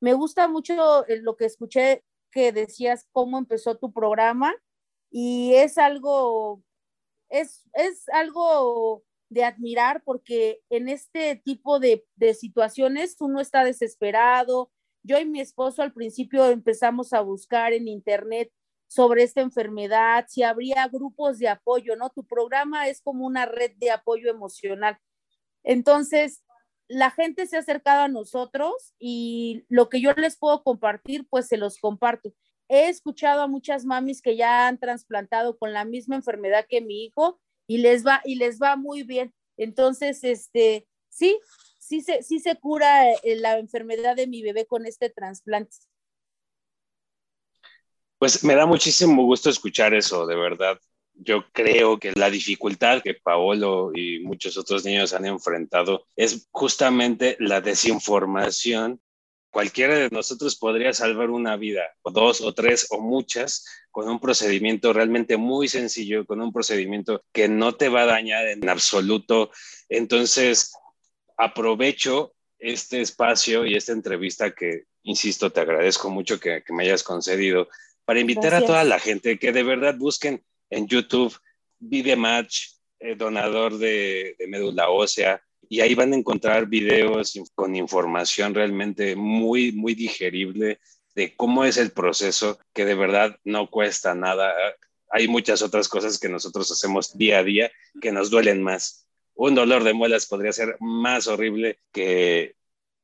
Me 0.00 0.12
gusta 0.12 0.48
mucho 0.48 1.06
eh, 1.08 1.20
lo 1.22 1.36
que 1.36 1.46
escuché 1.46 2.04
que 2.30 2.52
decías 2.52 3.08
cómo 3.12 3.38
empezó 3.38 3.78
tu 3.78 3.92
programa 3.92 4.54
y 5.10 5.54
es 5.54 5.78
algo, 5.78 6.62
es, 7.30 7.64
es 7.74 8.08
algo 8.10 9.04
de 9.34 9.44
admirar 9.44 10.02
porque 10.04 10.62
en 10.70 10.88
este 10.88 11.36
tipo 11.36 11.80
de, 11.80 12.06
de 12.16 12.32
situaciones 12.34 13.16
uno 13.20 13.40
está 13.40 13.64
desesperado. 13.64 14.70
Yo 15.02 15.18
y 15.18 15.26
mi 15.26 15.40
esposo 15.40 15.82
al 15.82 15.92
principio 15.92 16.48
empezamos 16.48 17.12
a 17.12 17.20
buscar 17.20 17.72
en 17.72 17.88
internet 17.88 18.50
sobre 18.86 19.24
esta 19.24 19.40
enfermedad, 19.40 20.26
si 20.28 20.44
habría 20.44 20.86
grupos 20.88 21.38
de 21.38 21.48
apoyo, 21.48 21.96
¿no? 21.96 22.10
Tu 22.10 22.24
programa 22.24 22.88
es 22.88 23.02
como 23.02 23.26
una 23.26 23.44
red 23.44 23.72
de 23.76 23.90
apoyo 23.90 24.30
emocional. 24.30 24.98
Entonces, 25.64 26.44
la 26.86 27.10
gente 27.10 27.46
se 27.46 27.56
ha 27.56 27.60
acercado 27.60 28.02
a 28.02 28.08
nosotros 28.08 28.94
y 28.98 29.64
lo 29.68 29.88
que 29.88 30.00
yo 30.00 30.12
les 30.12 30.36
puedo 30.38 30.62
compartir, 30.62 31.26
pues 31.28 31.48
se 31.48 31.56
los 31.56 31.78
comparto. 31.78 32.32
He 32.68 32.88
escuchado 32.88 33.42
a 33.42 33.48
muchas 33.48 33.84
mamis 33.84 34.22
que 34.22 34.36
ya 34.36 34.68
han 34.68 34.78
trasplantado 34.78 35.58
con 35.58 35.72
la 35.72 35.84
misma 35.84 36.14
enfermedad 36.14 36.66
que 36.68 36.80
mi 36.80 37.04
hijo 37.04 37.40
y 37.66 37.78
les 37.78 38.06
va 38.06 38.20
y 38.24 38.36
les 38.36 38.60
va 38.60 38.76
muy 38.76 39.02
bien. 39.02 39.32
Entonces, 39.56 40.24
este, 40.24 40.86
sí, 41.08 41.38
sí 41.78 42.00
se, 42.00 42.22
sí 42.22 42.40
se 42.40 42.56
cura 42.56 43.10
eh, 43.12 43.36
la 43.36 43.58
enfermedad 43.58 44.16
de 44.16 44.26
mi 44.26 44.42
bebé 44.42 44.66
con 44.66 44.86
este 44.86 45.10
trasplante. 45.10 45.76
Pues 48.18 48.42
me 48.42 48.54
da 48.54 48.66
muchísimo 48.66 49.24
gusto 49.24 49.50
escuchar 49.50 49.92
eso, 49.94 50.26
de 50.26 50.36
verdad. 50.36 50.78
Yo 51.14 51.44
creo 51.52 51.98
que 51.98 52.12
la 52.14 52.30
dificultad 52.30 53.02
que 53.02 53.14
Paolo 53.14 53.92
y 53.94 54.20
muchos 54.20 54.56
otros 54.56 54.84
niños 54.84 55.12
han 55.12 55.26
enfrentado 55.26 56.06
es 56.16 56.48
justamente 56.50 57.36
la 57.38 57.60
desinformación. 57.60 59.00
Cualquiera 59.54 59.96
de 59.96 60.10
nosotros 60.10 60.56
podría 60.56 60.92
salvar 60.92 61.30
una 61.30 61.56
vida, 61.56 61.84
o 62.02 62.10
dos, 62.10 62.40
o 62.40 62.52
tres, 62.52 62.88
o 62.90 63.00
muchas, 63.00 63.64
con 63.92 64.08
un 64.08 64.18
procedimiento 64.18 64.92
realmente 64.92 65.36
muy 65.36 65.68
sencillo, 65.68 66.26
con 66.26 66.40
un 66.40 66.52
procedimiento 66.52 67.22
que 67.32 67.46
no 67.48 67.76
te 67.76 67.88
va 67.88 68.02
a 68.02 68.06
dañar 68.06 68.48
en 68.48 68.68
absoluto. 68.68 69.52
Entonces, 69.88 70.72
aprovecho 71.36 72.34
este 72.58 73.00
espacio 73.00 73.64
y 73.64 73.76
esta 73.76 73.92
entrevista 73.92 74.52
que, 74.52 74.86
insisto, 75.04 75.52
te 75.52 75.60
agradezco 75.60 76.10
mucho 76.10 76.40
que, 76.40 76.64
que 76.64 76.72
me 76.72 76.82
hayas 76.82 77.04
concedido 77.04 77.68
para 78.04 78.18
invitar 78.18 78.54
a 78.54 78.60
toda 78.66 78.82
la 78.82 78.98
gente 78.98 79.38
que 79.38 79.52
de 79.52 79.62
verdad 79.62 79.94
busquen 79.96 80.44
en 80.68 80.88
YouTube 80.88 81.32
Vidematch, 81.78 82.70
eh, 82.98 83.14
donador 83.14 83.78
de, 83.78 84.34
de, 84.36 84.48
médula 84.48 84.90
ósea, 84.90 85.40
y 85.68 85.80
ahí 85.80 85.94
van 85.94 86.12
a 86.12 86.16
encontrar 86.16 86.66
videos 86.66 87.38
con 87.54 87.76
información 87.76 88.54
realmente 88.54 89.16
muy, 89.16 89.72
muy 89.72 89.94
digerible 89.94 90.80
de 91.14 91.34
cómo 91.36 91.64
es 91.64 91.76
el 91.76 91.92
proceso, 91.92 92.58
que 92.72 92.84
de 92.84 92.94
verdad 92.94 93.38
no 93.44 93.70
cuesta 93.70 94.14
nada. 94.14 94.52
Hay 95.10 95.28
muchas 95.28 95.62
otras 95.62 95.88
cosas 95.88 96.18
que 96.18 96.28
nosotros 96.28 96.70
hacemos 96.70 97.16
día 97.16 97.38
a 97.38 97.44
día 97.44 97.70
que 98.00 98.12
nos 98.12 98.30
duelen 98.30 98.62
más. 98.62 99.06
Un 99.34 99.54
dolor 99.54 99.84
de 99.84 99.94
muelas 99.94 100.26
podría 100.26 100.52
ser 100.52 100.76
más 100.80 101.26
horrible 101.26 101.78
que 101.92 102.56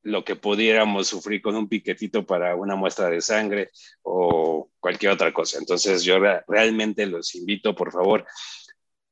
lo 0.03 0.25
que 0.25 0.37
pudiéramos 0.37 1.09
sufrir 1.09 1.43
con 1.43 1.57
un 1.57 1.69
piquetito 1.69 2.25
para 2.25 2.57
una 2.57 2.75
muestra 2.75 3.09
de 3.11 3.21
sangre 3.21 3.71
o 4.03 4.71
cualquier 4.81 5.13
otra 5.13 5.33
cosa. 5.33 5.59
Entonces 5.59 6.03
yo 6.03 6.19
realmente 6.49 7.07
los 7.07 7.35
invito, 7.35 7.75
por 7.75 7.93
favor, 7.93 8.27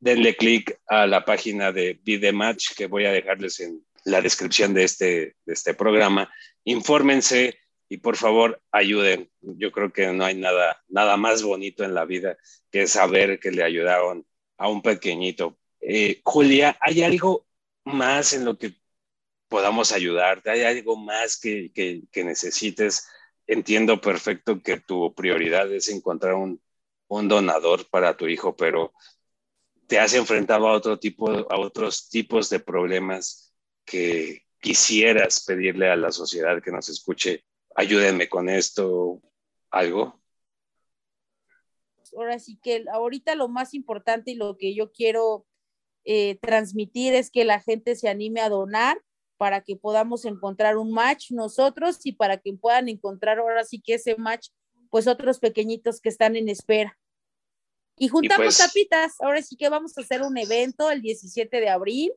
denle 0.00 0.36
clic 0.36 0.78
a 0.86 1.06
la 1.06 1.24
página 1.24 1.72
de 1.72 1.98
Vidematch 2.02 2.74
que 2.76 2.86
voy 2.86 3.04
a 3.04 3.12
dejarles 3.12 3.60
en 3.60 3.84
la 4.04 4.20
descripción 4.20 4.74
de 4.74 4.84
este, 4.84 5.36
de 5.44 5.52
este 5.52 5.74
programa. 5.74 6.32
Infórmense, 6.64 7.58
y 7.88 7.98
por 7.98 8.16
favor 8.16 8.62
ayuden. 8.70 9.30
Yo 9.40 9.72
creo 9.72 9.92
que 9.92 10.06
no 10.12 10.24
hay 10.24 10.34
nada, 10.34 10.82
nada 10.88 11.16
más 11.16 11.42
bonito 11.42 11.84
en 11.84 11.94
la 11.94 12.04
vida 12.04 12.36
que 12.70 12.86
saber 12.86 13.40
que 13.40 13.50
le 13.50 13.62
ayudaron 13.62 14.26
a 14.58 14.68
un 14.68 14.82
pequeñito. 14.82 15.58
Eh, 15.80 16.20
Julia, 16.24 16.76
¿hay 16.80 17.02
algo 17.02 17.46
más 17.84 18.32
en 18.34 18.44
lo 18.44 18.58
que 18.58 18.74
podamos 19.48 19.92
ayudarte? 19.92 20.50
¿Hay 20.50 20.62
algo 20.62 20.96
más 20.96 21.40
que, 21.40 21.72
que, 21.72 22.24
necesites? 22.24 23.08
Entiendo 23.46 24.00
perfecto 24.00 24.62
que 24.62 24.80
tu 24.80 25.14
prioridad 25.14 25.72
es 25.72 25.88
encontrar 25.88 26.34
un, 26.34 26.60
un 27.08 27.28
donador 27.28 27.88
para 27.88 28.16
tu 28.16 28.26
hijo, 28.26 28.54
pero 28.54 28.92
te 29.88 29.98
has 29.98 30.12
enfrentado 30.14 30.68
a 30.68 30.72
otro 30.72 30.98
tipo, 30.98 31.30
a 31.30 31.58
otros 31.58 32.10
tipos 32.10 32.50
de 32.50 32.60
problemas 32.60 33.54
que 33.86 34.42
quisieras 34.60 35.42
pedirle 35.44 35.90
a 35.90 35.96
la 35.96 36.12
sociedad 36.12 36.62
que 36.62 36.70
nos 36.70 36.90
escuche, 36.90 37.42
ayúdenme 37.74 38.28
con 38.28 38.50
esto, 38.50 39.22
algo. 39.70 40.20
Ahora 42.14 42.38
sí 42.38 42.58
que 42.62 42.84
ahorita 42.92 43.34
lo 43.34 43.48
más 43.48 43.72
importante 43.72 44.32
y 44.32 44.34
lo 44.34 44.58
que 44.58 44.74
yo 44.74 44.92
quiero 44.92 45.46
eh, 46.04 46.38
transmitir 46.42 47.14
es 47.14 47.30
que 47.30 47.44
la 47.44 47.60
gente 47.60 47.96
se 47.96 48.08
anime 48.08 48.40
a 48.42 48.50
donar 48.50 49.00
para 49.38 49.62
que 49.62 49.76
podamos 49.76 50.26
encontrar 50.26 50.76
un 50.76 50.92
match 50.92 51.30
nosotros 51.30 52.00
y 52.04 52.12
para 52.12 52.36
que 52.36 52.52
puedan 52.52 52.88
encontrar 52.88 53.38
ahora 53.38 53.64
sí 53.64 53.80
que 53.80 53.94
ese 53.94 54.16
match, 54.16 54.48
pues 54.90 55.06
otros 55.06 55.38
pequeñitos 55.38 56.00
que 56.00 56.10
están 56.10 56.36
en 56.36 56.50
espera. 56.50 56.98
Y 57.98 58.08
juntamos 58.08 58.44
pues 58.44 58.58
tapitas. 58.58 59.20
Ahora 59.20 59.42
sí 59.42 59.56
que 59.56 59.68
vamos 59.68 59.96
a 59.96 60.00
hacer 60.00 60.22
un 60.22 60.36
evento 60.38 60.90
el 60.90 61.02
17 61.02 61.60
de 61.60 61.68
abril 61.68 62.12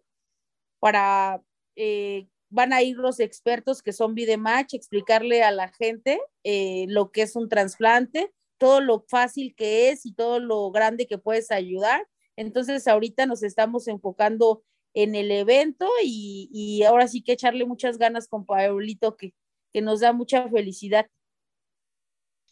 para, 0.79 1.41
eh, 1.75 2.27
van 2.49 2.73
a 2.73 2.81
ir 2.81 2.97
los 2.97 3.19
expertos 3.19 3.81
que 3.81 3.93
son 3.93 4.13
Vidematch, 4.15 4.73
explicarle 4.73 5.43
a 5.43 5.51
la 5.51 5.69
gente 5.69 6.19
eh, 6.43 6.85
lo 6.89 7.11
que 7.11 7.23
es 7.23 7.35
un 7.35 7.49
trasplante, 7.49 8.31
todo 8.57 8.81
lo 8.81 9.05
fácil 9.07 9.55
que 9.55 9.89
es 9.89 10.05
y 10.05 10.13
todo 10.13 10.39
lo 10.39 10.71
grande 10.71 11.07
que 11.07 11.17
puedes 11.17 11.51
ayudar. 11.51 12.07
Entonces 12.35 12.87
ahorita 12.87 13.25
nos 13.25 13.43
estamos 13.43 13.87
enfocando 13.87 14.63
en 14.93 15.15
el 15.15 15.31
evento 15.31 15.87
y, 16.03 16.49
y 16.51 16.83
ahora 16.83 17.07
sí 17.07 17.23
que 17.23 17.31
echarle 17.31 17.65
muchas 17.65 17.97
ganas 17.97 18.27
con 18.27 18.45
Paulito 18.45 19.15
que, 19.15 19.33
que 19.71 19.81
nos 19.81 20.01
da 20.01 20.13
mucha 20.13 20.47
felicidad. 20.49 21.07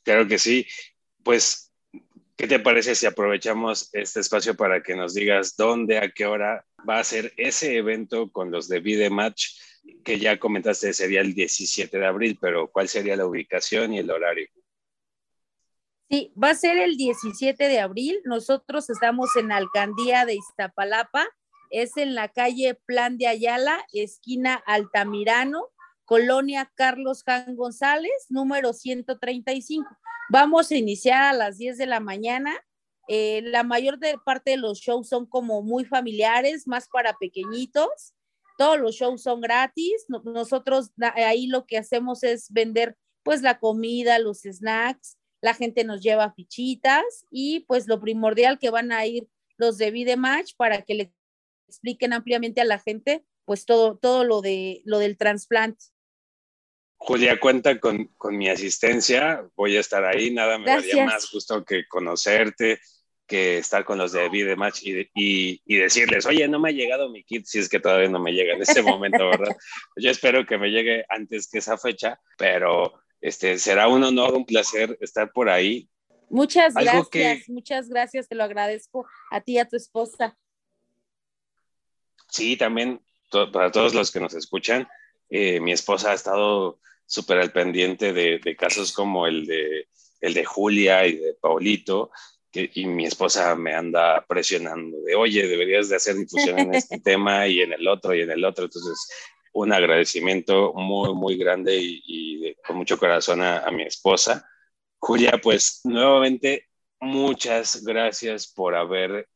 Claro 0.04 0.28
que 0.28 0.40
sí. 0.40 0.66
Pues 1.24 1.69
¿Qué 2.40 2.48
te 2.48 2.58
parece 2.58 2.96
si 2.96 3.06
aprovechamos 3.06 3.90
este 3.92 4.22
espacio 4.22 4.56
para 4.56 4.82
que 4.82 4.96
nos 4.96 5.14
digas 5.14 5.58
dónde, 5.58 5.98
a 5.98 6.10
qué 6.10 6.26
hora 6.26 6.66
va 6.90 7.00
a 7.00 7.04
ser 7.04 7.34
ese 7.36 7.76
evento 7.76 8.32
con 8.32 8.50
los 8.50 8.70
de 8.70 8.80
Vide 8.80 9.10
Match, 9.10 9.48
que 10.06 10.20
ya 10.20 10.40
comentaste 10.40 10.94
sería 10.94 11.20
el 11.20 11.34
17 11.34 12.00
de 12.00 12.06
abril, 12.06 12.38
pero 12.40 12.72
cuál 12.72 12.88
sería 12.88 13.18
la 13.18 13.26
ubicación 13.26 13.94
y 13.94 14.00
el 14.00 14.10
horario? 14.10 14.48
Sí, 16.10 16.32
va 16.42 16.52
a 16.52 16.56
ser 16.56 16.78
el 16.78 16.96
17 16.96 17.62
de 17.68 17.80
abril. 17.82 18.22
Nosotros 18.24 18.90
estamos 18.90 19.36
en 19.36 19.50
la 19.50 19.58
alcaldía 19.58 20.26
de 20.26 20.36
Iztapalapa, 20.36 21.28
es 21.72 21.98
en 21.98 22.16
la 22.16 22.30
calle 22.30 22.80
Plan 22.86 23.18
de 23.18 23.28
Ayala, 23.28 23.86
esquina 23.92 24.64
Altamirano, 24.66 25.68
Colonia 26.10 26.72
Carlos 26.74 27.22
Jan 27.24 27.56
González, 27.56 28.26
número 28.30 28.74
135. 28.74 29.88
Vamos 30.32 30.72
a 30.72 30.76
iniciar 30.76 31.22
a 31.22 31.34
las 31.34 31.60
10 31.60 31.78
de 31.78 31.86
la 31.86 32.00
mañana. 32.00 32.52
Eh, 33.08 33.44
la 33.44 33.62
mayor 33.62 34.00
parte 34.26 34.50
de 34.50 34.58
los 34.58 34.80
shows 34.80 35.08
son 35.08 35.28
como 35.28 35.62
muy 35.62 35.86
familiares, 35.86 36.68
más 36.68 36.90
para 36.92 37.14
pequeñitos. 37.20 38.16
Todos 38.58 38.80
los 38.80 38.96
shows 38.96 39.22
son 39.22 39.40
gratis. 39.40 40.08
Nosotros 40.24 40.92
ahí 41.16 41.46
lo 41.46 41.68
que 41.68 41.78
hacemos 41.78 42.24
es 42.24 42.52
vender 42.52 42.98
pues 43.22 43.44
la 43.44 43.60
comida, 43.60 44.18
los 44.18 44.40
snacks. 44.40 45.16
La 45.42 45.54
gente 45.54 45.84
nos 45.84 46.02
lleva 46.02 46.34
fichitas 46.34 47.04
y 47.30 47.60
pues 47.68 47.88
lo 47.88 48.00
primordial 48.00 48.58
que 48.58 48.72
van 48.72 48.92
a 48.92 49.06
ir 49.06 49.30
los 49.58 49.78
de 49.78 49.92
Vida 49.92 50.16
Match 50.16 50.54
para 50.58 50.82
que 50.82 50.96
le 50.96 51.14
expliquen 51.68 52.14
ampliamente 52.14 52.62
a 52.62 52.66
la 52.66 52.80
gente 52.80 53.24
pues 53.46 53.66
todo, 53.66 53.98
todo 53.98 54.24
lo, 54.24 54.42
de, 54.42 54.84
lo 54.86 54.98
del 55.00 55.18
trasplante. 55.18 55.86
Julia 57.02 57.40
cuenta 57.40 57.80
con, 57.80 58.06
con, 58.18 58.38
mi 58.38 58.50
asistencia, 58.50 59.44
voy 59.56 59.78
a 59.78 59.80
estar 59.80 60.04
ahí, 60.04 60.32
nada 60.32 60.58
me 60.58 60.66
daría 60.66 61.06
más 61.06 61.32
gusto 61.32 61.64
que 61.64 61.88
conocerte, 61.88 62.82
que 63.26 63.60
estar 63.60 63.86
con 63.86 63.98
los 63.98 64.12
de 64.12 64.28
Vida 64.28 64.56
Match 64.58 64.84
y, 64.84 65.00
y, 65.16 65.62
y, 65.66 65.78
decirles, 65.78 66.26
oye, 66.26 66.46
no 66.50 66.60
me 66.60 66.70
ha 66.70 66.74
llegado 66.74 67.10
mi 67.10 67.24
kit, 67.24 67.46
si 67.46 67.60
es 67.60 67.70
que 67.70 67.80
todavía 67.80 68.10
no 68.10 68.20
me 68.20 68.34
llega 68.34 68.54
en 68.54 68.62
ese 68.62 68.82
momento, 68.82 69.30
¿verdad? 69.30 69.56
Yo 69.96 70.12
espero 70.12 70.46
que 70.46 70.58
me 70.58 70.72
llegue 70.72 71.06
antes 71.08 71.50
que 71.50 71.60
esa 71.60 71.78
fecha, 71.78 72.20
pero 72.38 73.02
este, 73.22 73.58
será 73.60 73.88
un 73.88 74.04
honor, 74.04 74.34
un 74.34 74.46
placer 74.46 74.98
estar 75.00 75.32
por 75.32 75.50
ahí. 75.50 75.90
Muchas 76.30 76.74
gracias, 76.74 77.48
muchas 77.48 77.88
gracias, 77.88 78.28
te 78.28 78.36
lo 78.36 78.44
agradezco 78.44 79.08
a 79.32 79.40
ti 79.40 79.54
y 79.54 79.60
a 79.60 79.68
tu 79.68 79.78
esposa. 79.78 80.38
Sí, 82.28 82.58
también 82.58 83.02
para 83.54 83.72
todos 83.72 83.94
los 83.94 84.12
que 84.12 84.20
nos 84.20 84.34
escuchan, 84.34 84.88
eh, 85.30 85.60
mi 85.60 85.72
esposa 85.72 86.12
ha 86.12 86.16
estado 86.16 86.80
súper 87.06 87.40
al 87.40 87.52
pendiente 87.52 88.14
de, 88.14 88.56
casos 88.56 88.92
como 88.94 89.28
el 89.28 89.46
de, 89.46 89.88
el 90.22 90.34
de 90.34 90.46
Julia 90.46 91.06
y 91.08 91.18
de 91.18 91.34
Paulito, 91.34 92.12
que, 92.52 92.70
y 92.74 92.86
mi 92.86 93.06
esposa 93.06 93.56
me 93.56 93.74
anda 93.74 94.26
presionando 94.28 95.00
de, 95.02 95.16
oye, 95.16 95.48
deberías 95.48 95.90
de 95.90 95.96
hacer 95.96 96.16
difusión 96.16 96.60
en 96.60 96.74
este 96.76 97.00
tema 97.04 97.48
y 97.48 97.62
en 97.62 97.74
el 97.74 97.88
otro 97.88 98.14
y 98.14 98.22
en 98.22 98.32
el 98.32 98.44
otro. 98.44 98.66
Entonces, 98.66 99.10
un 99.54 99.74
agradecimiento 99.74 100.74
muy, 100.74 101.14
muy 101.14 101.38
grande 101.38 101.78
y, 101.82 102.56
con 102.66 102.78
mucho 102.78 102.98
corazón 102.98 103.42
a, 103.42 103.60
a 103.60 103.72
mi 103.72 103.84
esposa. 103.84 104.48
Julia, 105.00 105.40
pues 105.42 105.82
nuevamente, 105.84 106.68
muchas 107.00 107.84
gracias 107.84 108.48
por 108.48 108.76
haber 108.76 109.28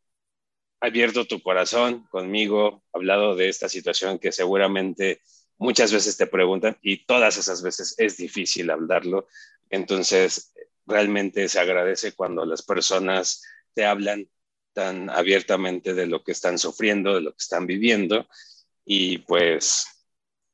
abierto 0.82 1.26
tu 1.26 1.42
corazón 1.42 2.06
conmigo, 2.10 2.84
hablado 2.92 3.36
de 3.36 3.50
esta 3.50 3.70
situación 3.70 4.20
que 4.20 4.32
seguramente 4.32 5.22
muchas 5.64 5.94
veces 5.94 6.18
te 6.18 6.28
preguntan 6.28 6.78
y 6.82 7.06
todas 7.06 7.38
esas 7.38 7.64
veces 7.64 7.96
es 7.98 8.18
difícil 8.18 8.70
hablarlo. 8.70 9.28
Entonces, 9.70 10.54
realmente 10.86 11.48
se 11.48 11.58
agradece 11.58 12.12
cuando 12.12 12.46
las 12.46 12.62
personas 12.62 13.42
te 13.74 13.86
hablan 13.86 14.28
tan 14.74 15.10
abiertamente 15.10 15.94
de 15.94 16.06
lo 16.06 16.22
que 16.22 16.34
están 16.34 16.58
sufriendo, 16.58 17.16
de 17.16 17.22
lo 17.22 17.32
que 17.32 17.40
están 17.40 17.66
viviendo 17.66 18.28
y 18.84 19.20
pues 19.20 19.88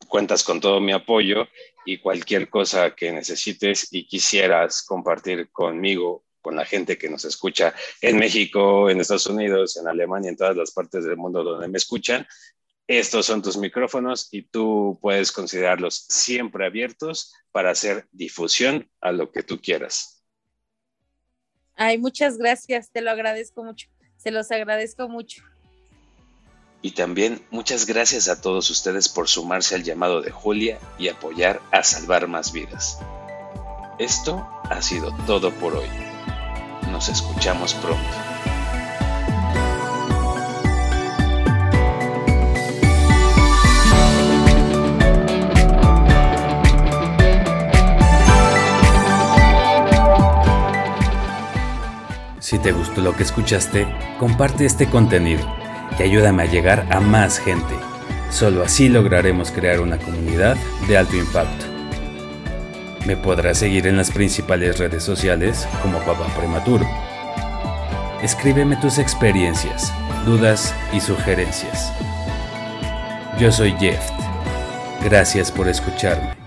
cuentas 0.07 0.43
con 0.43 0.61
todo 0.61 0.79
mi 0.79 0.91
apoyo 0.91 1.47
y 1.85 1.97
cualquier 1.97 2.47
cosa 2.47 2.95
que 2.95 3.11
necesites 3.11 3.87
y 3.91 4.05
quisieras 4.05 4.83
compartir 4.83 5.49
conmigo, 5.51 6.23
con 6.41 6.55
la 6.55 6.65
gente 6.65 6.97
que 6.97 7.09
nos 7.09 7.25
escucha 7.25 7.73
en 7.99 8.17
México, 8.17 8.89
en 8.89 9.01
Estados 9.01 9.25
Unidos, 9.25 9.75
en 9.77 9.87
Alemania, 9.87 10.29
en 10.29 10.37
todas 10.37 10.55
las 10.55 10.71
partes 10.71 11.03
del 11.03 11.17
mundo 11.17 11.43
donde 11.43 11.67
me 11.67 11.77
escuchan, 11.77 12.27
estos 12.89 13.27
son 13.27 13.43
tus 13.43 13.55
micrófonos 13.55 14.29
y 14.31 14.41
tú 14.41 14.97
puedes 14.99 15.31
considerarlos 15.31 16.07
siempre 16.09 16.65
abiertos 16.65 17.31
para 17.51 17.69
hacer 17.69 18.07
difusión 18.11 18.89
a 18.99 19.11
lo 19.11 19.31
que 19.31 19.43
tú 19.43 19.61
quieras. 19.61 20.25
Ay, 21.75 21.99
muchas 21.99 22.39
gracias, 22.39 22.91
te 22.91 23.01
lo 23.01 23.11
agradezco 23.11 23.63
mucho, 23.63 23.89
se 24.17 24.31
los 24.31 24.51
agradezco 24.51 25.07
mucho. 25.07 25.43
Y 26.81 26.91
también 26.91 27.45
muchas 27.51 27.85
gracias 27.85 28.27
a 28.27 28.41
todos 28.41 28.71
ustedes 28.71 29.07
por 29.07 29.27
sumarse 29.27 29.75
al 29.75 29.83
llamado 29.83 30.23
de 30.23 30.31
Julia 30.31 30.79
y 30.97 31.09
apoyar 31.09 31.61
a 31.71 31.83
salvar 31.83 32.27
más 32.27 32.51
vidas. 32.51 32.97
Esto 33.99 34.47
ha 34.63 34.81
sido 34.81 35.15
todo 35.27 35.53
por 35.53 35.75
hoy. 35.75 35.89
Nos 36.89 37.07
escuchamos 37.07 37.75
pronto. 37.75 38.28
Si 52.59 52.63
te 52.63 52.71
gustó 52.73 52.99
lo 52.99 53.15
que 53.15 53.23
escuchaste, 53.23 53.87
comparte 54.19 54.65
este 54.65 54.89
contenido 54.89 55.39
y 55.97 56.03
ayúdame 56.03 56.43
a 56.43 56.45
llegar 56.45 56.85
a 56.89 56.99
más 56.99 57.39
gente. 57.39 57.73
Solo 58.29 58.63
así 58.63 58.89
lograremos 58.89 59.49
crear 59.49 59.79
una 59.79 59.97
comunidad 59.97 60.57
de 60.85 60.97
alto 60.97 61.15
impacto. 61.15 61.65
Me 63.05 63.15
podrás 63.15 63.59
seguir 63.59 63.87
en 63.87 63.95
las 63.95 64.11
principales 64.11 64.77
redes 64.77 65.03
sociales 65.03 65.69
como 65.81 65.99
Papá 65.99 66.27
Prematuro. 66.37 66.85
Escríbeme 68.21 68.75
tus 68.75 68.97
experiencias, 68.97 69.93
dudas 70.25 70.75
y 70.91 70.99
sugerencias. 70.99 71.93
Yo 73.39 73.53
soy 73.53 73.71
Jeff. 73.79 74.01
Gracias 75.05 75.49
por 75.49 75.69
escucharme. 75.69 76.38